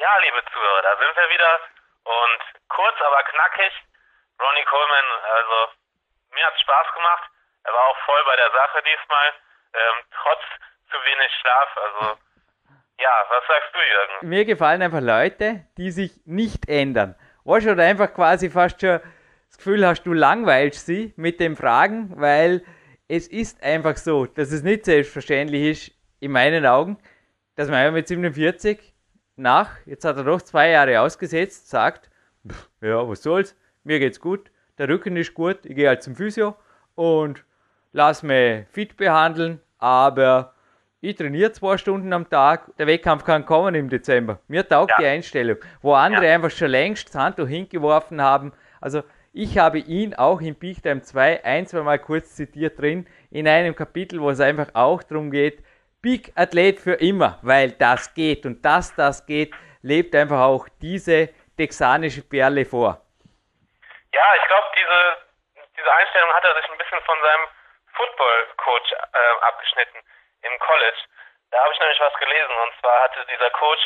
[0.00, 1.52] Ja, liebe Zuhörer, da sind wir wieder.
[2.04, 3.72] Und kurz, aber knackig.
[4.40, 5.56] Ronnie Coleman, also
[6.32, 7.30] mir hat's Spaß gemacht.
[7.64, 9.28] Er war auch voll bei der Sache diesmal.
[9.72, 10.42] Ähm, trotz
[10.90, 11.70] zu wenig Schlaf.
[11.76, 12.18] Also,
[12.98, 14.28] ja, was sagst du, Jürgen?
[14.28, 17.14] Mir gefallen einfach Leute, die sich nicht ändern.
[17.44, 19.00] Weißt du, oder einfach quasi fast schon
[19.48, 22.64] das Gefühl hast, du langweilst sie mit den Fragen, weil
[23.08, 26.98] es ist einfach so, dass es nicht selbstverständlich ist, in meinen Augen,
[27.56, 28.94] dass man mit 47
[29.36, 32.10] nach, jetzt hat er doch zwei Jahre ausgesetzt, sagt,
[32.46, 36.16] "Pff, ja, was soll's, mir geht's gut, der Rücken ist gut, ich gehe halt zum
[36.16, 36.54] Physio
[36.94, 37.44] und
[37.92, 40.54] lass mich fit behandeln, aber
[41.00, 44.38] ich trainiere zwei Stunden am Tag, der Wettkampf kann kommen im Dezember.
[44.48, 44.96] Mir taugt Ja.
[45.00, 45.56] die Einstellung.
[45.80, 46.34] Wo andere Ja.
[46.34, 48.52] einfach schon längst das Handtuch hingeworfen haben.
[48.82, 49.02] Also
[49.32, 53.48] ich habe ihn auch in Peak Time 2 ein, zwei Mal kurz zitiert drin, in
[53.48, 55.62] einem Kapitel, wo es einfach auch darum geht,
[56.02, 59.52] Peak Athlet für immer, weil das geht und dass das geht,
[59.82, 63.02] lebt einfach auch diese texanische Perle vor.
[64.12, 65.18] Ja, ich glaube, diese,
[65.76, 67.48] diese Einstellung hat er sich ein bisschen von seinem
[67.94, 70.02] Football-Coach äh, abgeschnitten
[70.42, 70.98] im College.
[71.50, 73.82] Da habe ich nämlich was gelesen und zwar hatte dieser Coach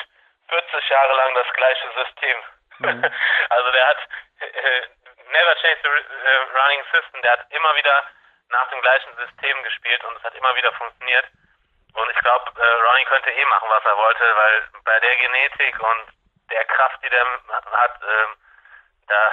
[0.48, 2.42] 40 Jahre lang das gleiche System.
[3.50, 3.98] also der hat
[4.40, 4.82] äh,
[5.30, 8.04] never changed the äh, running system, der hat immer wieder
[8.48, 11.26] nach dem gleichen System gespielt und es hat immer wieder funktioniert.
[11.94, 15.80] Und ich glaube, äh, Ronnie könnte eh machen, was er wollte, weil bei der Genetik
[15.80, 16.06] und
[16.50, 18.36] der Kraft, die der hat, ähm,
[19.06, 19.32] da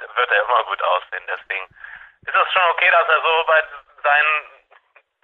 [0.00, 1.24] wird er immer gut aussehen.
[1.26, 1.64] Deswegen
[2.26, 3.62] ist es schon okay, dass er so bei
[4.02, 4.58] seinen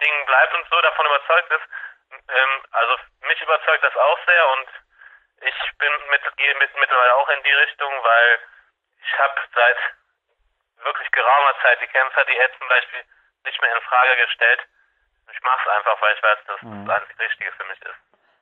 [0.01, 1.65] Dingen bleibt und so davon überzeugt ist.
[2.29, 2.97] Ähm, also
[3.27, 4.67] mich überzeugt das auch sehr und
[5.41, 8.39] ich bin mit, gehe mit, mittlerweile auch in die Richtung, weil
[9.03, 9.77] ich habe seit
[10.83, 13.03] wirklich geraumer Zeit die Kämpfer-Diät zum Beispiel
[13.45, 14.61] nicht mehr in Frage gestellt.
[15.31, 17.99] Ich mache es einfach, weil ich weiß, dass das einzig Richtige für mich ist.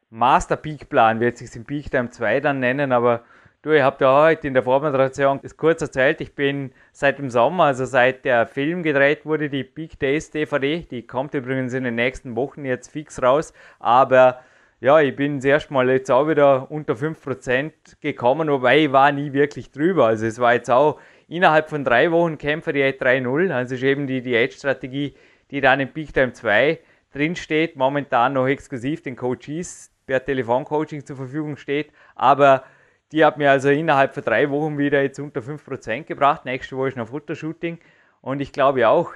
[0.10, 3.26] Master Peak Plan wird sich im Peak Time 2 dann nennen, aber
[3.64, 7.30] du, ich habe da heute in der Vormoderation das kurz erzählt, ich bin seit dem
[7.30, 11.86] Sommer, also seit der Film gedreht wurde, die Peak Days DVD, die kommt übrigens in
[11.86, 14.42] den nächsten Wochen jetzt fix raus, aber
[14.82, 19.14] ja, ich bin das erste Mal jetzt auch wieder unter 5% gekommen, wobei ich war
[19.14, 21.00] nie wirklich drüber, also es war jetzt auch
[21.30, 25.16] innerhalb von drei Wochen Kämpfer Diät 3.0, also ist eben die Diätstrategie,
[25.52, 26.80] die dann im Peak Time 2
[27.14, 32.66] drin steht, momentan noch exklusiv den Coaches per Telefoncoaching zur Verfügung steht, aber
[33.14, 36.46] die hat mir also innerhalb von drei Wochen wieder jetzt unter 5% gebracht.
[36.46, 37.78] Nächste Woche ist noch Futtershooting
[38.22, 39.14] und ich glaube auch,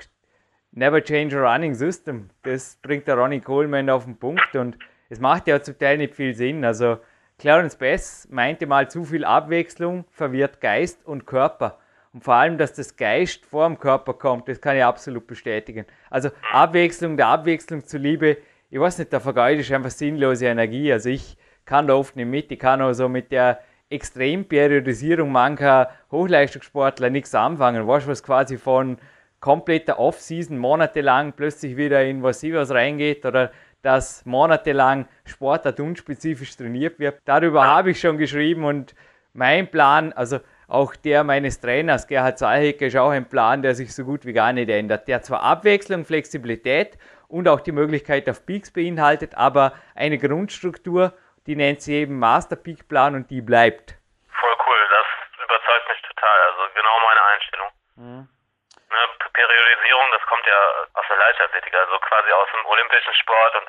[0.72, 2.30] Never change a running system.
[2.44, 4.78] Das bringt der Ronnie Coleman auf den Punkt und
[5.10, 6.64] es macht ja zum Teil nicht viel Sinn.
[6.64, 7.00] Also
[7.40, 11.80] Clarence Bass meinte mal, zu viel Abwechslung verwirrt Geist und Körper.
[12.14, 15.86] Und vor allem, dass das Geist vor dem Körper kommt, das kann ich absolut bestätigen.
[16.12, 18.38] Also Abwechslung der Abwechslung zuliebe,
[18.70, 20.92] ich weiß nicht, da vergeudest einfach sinnlose Energie.
[20.92, 25.90] Also ich kann da oft nicht mit, ich kann auch so mit der Extremperiodisierung mancher
[26.12, 27.88] Hochleistungssportler nichts anfangen.
[27.88, 28.98] Weißt du, was quasi von
[29.40, 37.00] kompletter Off-Season monatelang plötzlich wieder in was was reingeht oder dass monatelang Sportart unspezifisch trainiert
[37.00, 37.22] wird.
[37.26, 38.96] Darüber habe ich schon geschrieben und
[39.34, 43.94] mein Plan, also auch der meines Trainers, Gerhard Zahlhecker, ist auch ein Plan, der sich
[43.94, 45.08] so gut wie gar nicht ändert.
[45.08, 46.98] Der zwar Abwechslung, Flexibilität
[47.30, 51.14] und auch die Möglichkeit auf Peaks beinhaltet, aber eine Grundstruktur,
[51.48, 53.96] die nennt sie eben Master Peak Plan und die bleibt.
[54.40, 55.08] Voll cool, das
[55.44, 56.38] überzeugt mich total.
[56.52, 57.72] Also genau meine Einstellung.
[57.96, 60.60] Ne, Periodisierung, das kommt ja
[60.94, 63.68] aus der Leichtathletik, also quasi aus dem olympischen Sport und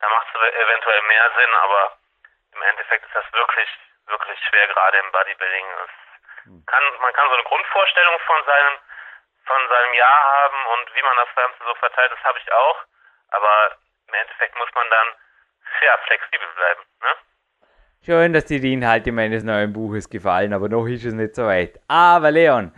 [0.00, 1.98] da macht es eventuell mehr Sinn, aber
[2.54, 3.68] im Endeffekt ist das wirklich,
[4.06, 5.66] wirklich schwer, gerade im Bodybuilding.
[5.84, 8.78] Es kann, man kann so eine Grundvorstellung von seinem,
[9.44, 12.78] von seinem Jahr haben und wie man das Ganze so verteilt, das habe ich auch,
[13.30, 13.76] aber
[14.06, 15.08] im Endeffekt muss man dann
[15.82, 16.80] ja, flexibel bleiben.
[17.00, 17.08] Ne?
[18.04, 21.44] Schön, dass dir die Inhalte meines neuen Buches gefallen, aber noch ist es nicht so
[21.44, 21.80] weit.
[21.88, 22.72] Aber Leon,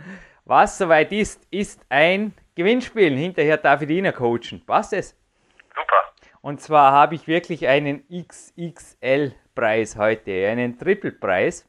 [0.45, 3.15] was soweit ist, ist ein Gewinnspiel.
[3.15, 4.65] Hinterher darf ich noch coachen.
[4.65, 5.17] Passt es?
[5.69, 6.13] Super.
[6.41, 11.67] Und zwar habe ich wirklich einen XXL-Preis heute, einen Triple-Preis.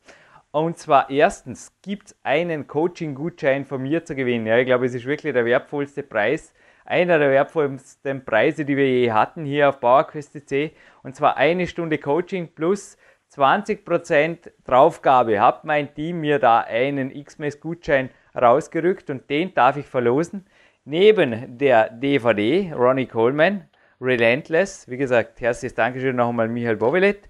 [0.50, 4.46] Und zwar erstens gibt es einen Coaching-Gutschein von mir zu gewinnen.
[4.46, 6.52] Ja, ich glaube, es ist wirklich der wertvollste Preis,
[6.92, 10.72] einer der wertvollsten Preise, die wir je hatten hier auf PowerQuest.c.
[11.02, 12.98] Und zwar eine Stunde Coaching plus
[13.34, 15.40] 20% Draufgabe.
[15.40, 20.44] Hat mein Team mir da einen XMS-Gutschein rausgerückt und den darf ich verlosen.
[20.84, 23.64] Neben der DVD Ronnie Coleman,
[23.98, 27.26] Relentless, wie gesagt, herzliches Dankeschön nochmal Michael Bovelet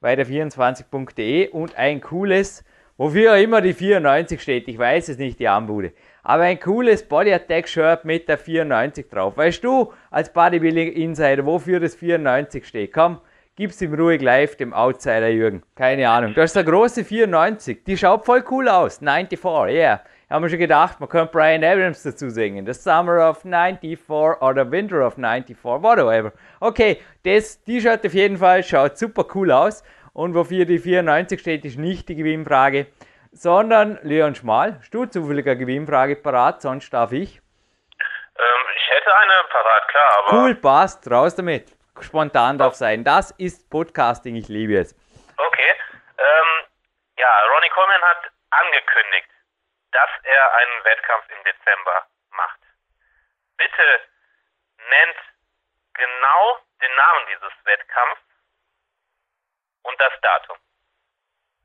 [0.00, 2.65] bei der 24.de und ein cooles,
[2.96, 5.92] wofür immer die 94 steht, ich weiß es nicht, die Armbude,
[6.22, 9.36] aber ein cooles Body Attack Shirt mit der 94 drauf.
[9.36, 12.92] Weißt du, als Bodybuilding Insider, wofür das 94 steht?
[12.92, 13.20] Komm,
[13.56, 15.62] gib's ihm ruhig live, dem Outsider Jürgen.
[15.74, 16.34] Keine Ahnung.
[16.34, 17.84] Das ist der große 94.
[17.84, 18.98] Die schaut voll cool aus.
[18.98, 19.40] 94,
[19.74, 20.00] yeah.
[20.28, 22.66] Haben wir schon gedacht, man könnte Brian Adams dazu singen.
[22.66, 26.32] The Summer of 94 oder Winter of 94, whatever.
[26.58, 29.84] Okay, das T-Shirt auf jeden Fall schaut super cool aus.
[30.16, 32.86] Und wofür die 94 steht, ist nicht die Gewinnfrage,
[33.32, 34.76] sondern Leon Schmal.
[34.78, 37.36] Hast du zufälliger Gewinnfrage parat, sonst darf ich.
[37.36, 40.32] Ähm, ich hätte eine parat, klar, aber.
[40.32, 41.76] Cool, passt, raus damit.
[42.00, 43.04] Spontan darf sein.
[43.04, 44.96] Das ist Podcasting, ich liebe es.
[45.36, 45.72] Okay.
[46.16, 46.64] Ähm,
[47.18, 49.28] ja, Ronnie Coleman hat angekündigt,
[49.92, 52.60] dass er einen Wettkampf im Dezember macht.
[53.58, 54.00] Bitte
[54.78, 55.18] nennt
[55.92, 58.35] genau den Namen dieses Wettkampfs
[59.86, 60.56] und das Datum.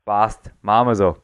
[0.04, 1.16] Passt, machen wir so.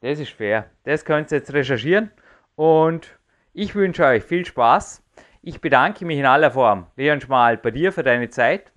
[0.00, 0.70] Das ist fair.
[0.84, 2.10] Das könnt ihr jetzt recherchieren
[2.56, 3.18] und
[3.52, 5.02] ich wünsche euch viel Spaß.
[5.42, 8.72] Ich bedanke mich in aller Form, Leon Schmal, bei dir für deine Zeit.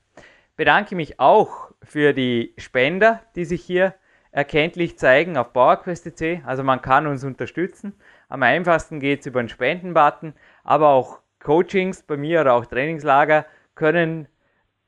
[0.56, 3.96] Bedanke mich auch für die Spender, die sich hier
[4.32, 6.42] erkenntlich zeigen auf PowerQuest.de.
[6.46, 8.00] Also man kann uns unterstützen.
[8.30, 10.34] Am einfachsten geht es über den Spendenbutton,
[10.64, 14.28] aber auch Coachings bei mir oder auch Trainingslager können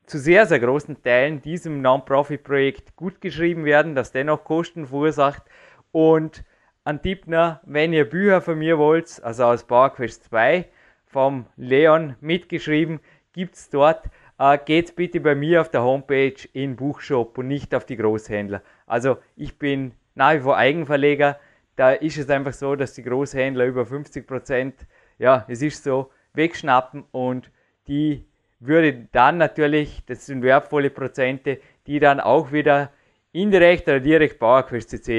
[0.08, 5.43] zu sehr, sehr großen Teilen diesem Non-Profit-Projekt gut geschrieben werden, das dennoch Kosten verursacht.
[5.91, 6.43] Und
[6.86, 10.66] an Tippner, wenn ihr Bücher von mir wollt, also aus PowerQuest 2
[11.05, 13.01] vom Leon mitgeschrieben,
[13.34, 14.05] gibt es dort.
[14.39, 18.62] Äh, geht bitte bei mir auf der Homepage in Buchshop und nicht auf die Großhändler.
[18.86, 21.38] Also ich bin nach wie vor Eigenverleger.
[21.76, 24.88] Da ist es einfach so, dass die Großhändler über 50 Prozent,
[25.20, 27.51] ja, es ist so, wegschnappen und
[27.88, 28.26] die
[28.60, 32.91] würde dann natürlich, das sind wertvolle Prozente, die dann auch wieder
[33.32, 35.10] indirekt oder direkt PowerQuest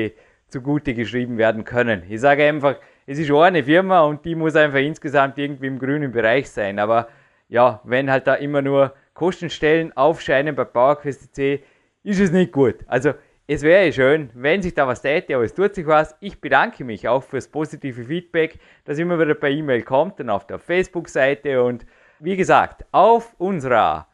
[0.48, 2.02] zugute geschrieben werden können.
[2.08, 2.76] Ich sage einfach,
[3.06, 6.78] es ist eine Firma und die muss einfach insgesamt irgendwie im grünen Bereich sein.
[6.78, 7.08] Aber
[7.48, 12.76] ja, wenn halt da immer nur Kostenstellen aufscheinen bei PowerQuest ist es nicht gut.
[12.86, 13.12] Also
[13.46, 16.14] es wäre schön, wenn sich da was täte, aber es tut sich was.
[16.20, 20.46] Ich bedanke mich auch fürs positive Feedback, das immer wieder per E-Mail kommt und auf
[20.46, 21.86] der Facebook-Seite und
[22.20, 24.06] wie gesagt, auf unserer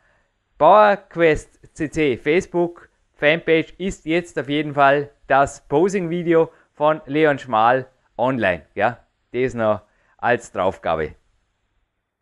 [0.58, 2.88] PowerQuest CC Facebook
[3.18, 7.86] Fanpage ist jetzt auf jeden Fall das Posing-Video von Leon Schmal
[8.18, 8.66] online.
[8.74, 8.98] Ja,
[9.32, 9.82] das noch
[10.18, 11.14] als Draufgabe.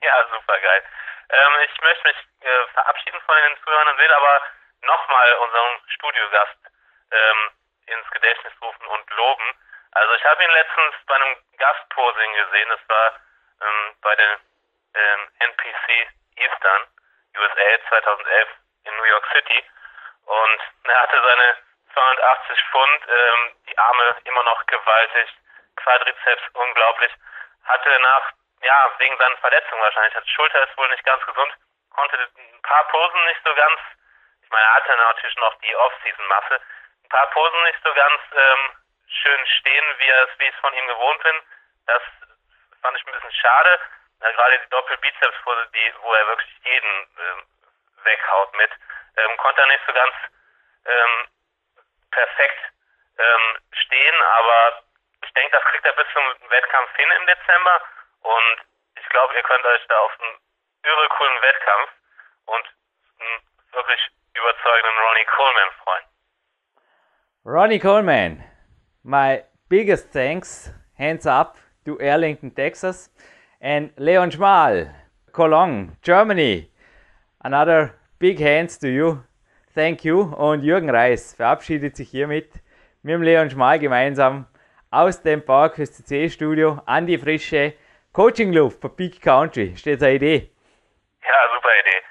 [0.03, 0.83] Ja, super geil.
[1.31, 4.35] Ähm, ich möchte mich äh, verabschieden von den Zuhörern und will aber
[4.83, 6.59] nochmal unseren Studiogast
[7.11, 7.41] ähm,
[7.87, 9.49] ins Gedächtnis rufen und loben.
[9.93, 12.69] Also ich habe ihn letztens bei einem Gastposing gesehen.
[12.69, 13.21] Das war
[13.61, 14.31] ähm, bei den
[14.95, 16.87] ähm, NPC Eastern
[17.37, 18.49] USA 2011
[18.85, 19.65] in New York City
[20.27, 21.57] und er hatte seine
[21.95, 25.29] 280 Pfund, ähm, die Arme immer noch gewaltig,
[25.77, 27.13] Quadrizeps unglaublich,
[27.65, 28.33] hatte nach,
[28.63, 31.53] ja, wegen seinen Verletzungen wahrscheinlich, die Schulter ist wohl nicht ganz gesund,
[31.91, 33.81] konnte ein paar Posen nicht so ganz,
[34.43, 36.61] ich meine, er hatte natürlich noch die Off-Season-Masse,
[37.05, 38.77] ein paar Posen nicht so ganz ähm,
[39.09, 41.43] schön stehen, wie, er, wie ich es von ihm gewohnt bin.
[41.87, 42.03] Das
[42.81, 43.81] fand ich ein bisschen schade.
[44.23, 47.43] Ja, gerade die Doppelbizepspose, die, wo er wirklich jeden ähm,
[48.05, 48.71] weghaut mit,
[49.17, 50.15] ähm, konnte er nicht so ganz
[50.87, 51.27] ähm,
[52.11, 52.61] perfekt
[53.19, 54.83] ähm, stehen, aber
[55.25, 57.83] ich denke, das kriegt er bis zum Wettkampf hin im Dezember
[58.23, 58.59] und
[59.01, 60.39] ich glaube, ihr könnt euch da auf einen
[60.85, 61.91] irre coolen Wettkampf
[62.47, 62.67] und
[63.21, 63.43] einen
[63.73, 64.01] wirklich
[64.35, 66.05] überzeugenden Ronnie Coleman freuen.
[67.45, 68.45] Ronnie Coleman,
[69.03, 73.11] my biggest thanks, hands up to Arlington, Texas,
[73.63, 74.93] and Leon Schmal,
[75.33, 76.69] Cologne, Germany.
[77.41, 79.23] Another big hands to you.
[79.75, 80.21] Thank you.
[80.21, 82.53] Und Jürgen Reis verabschiedet sich hiermit
[83.03, 84.47] mit dem Leon Schmal gemeinsam
[84.91, 87.75] aus dem PowerQuest CC Studio an die frische
[88.13, 89.75] Coaching-Luft für Peak Country.
[89.77, 90.51] Steht eine Idee?
[91.23, 92.03] Ja, super Idee.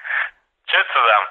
[0.66, 1.31] Tschüss zusammen.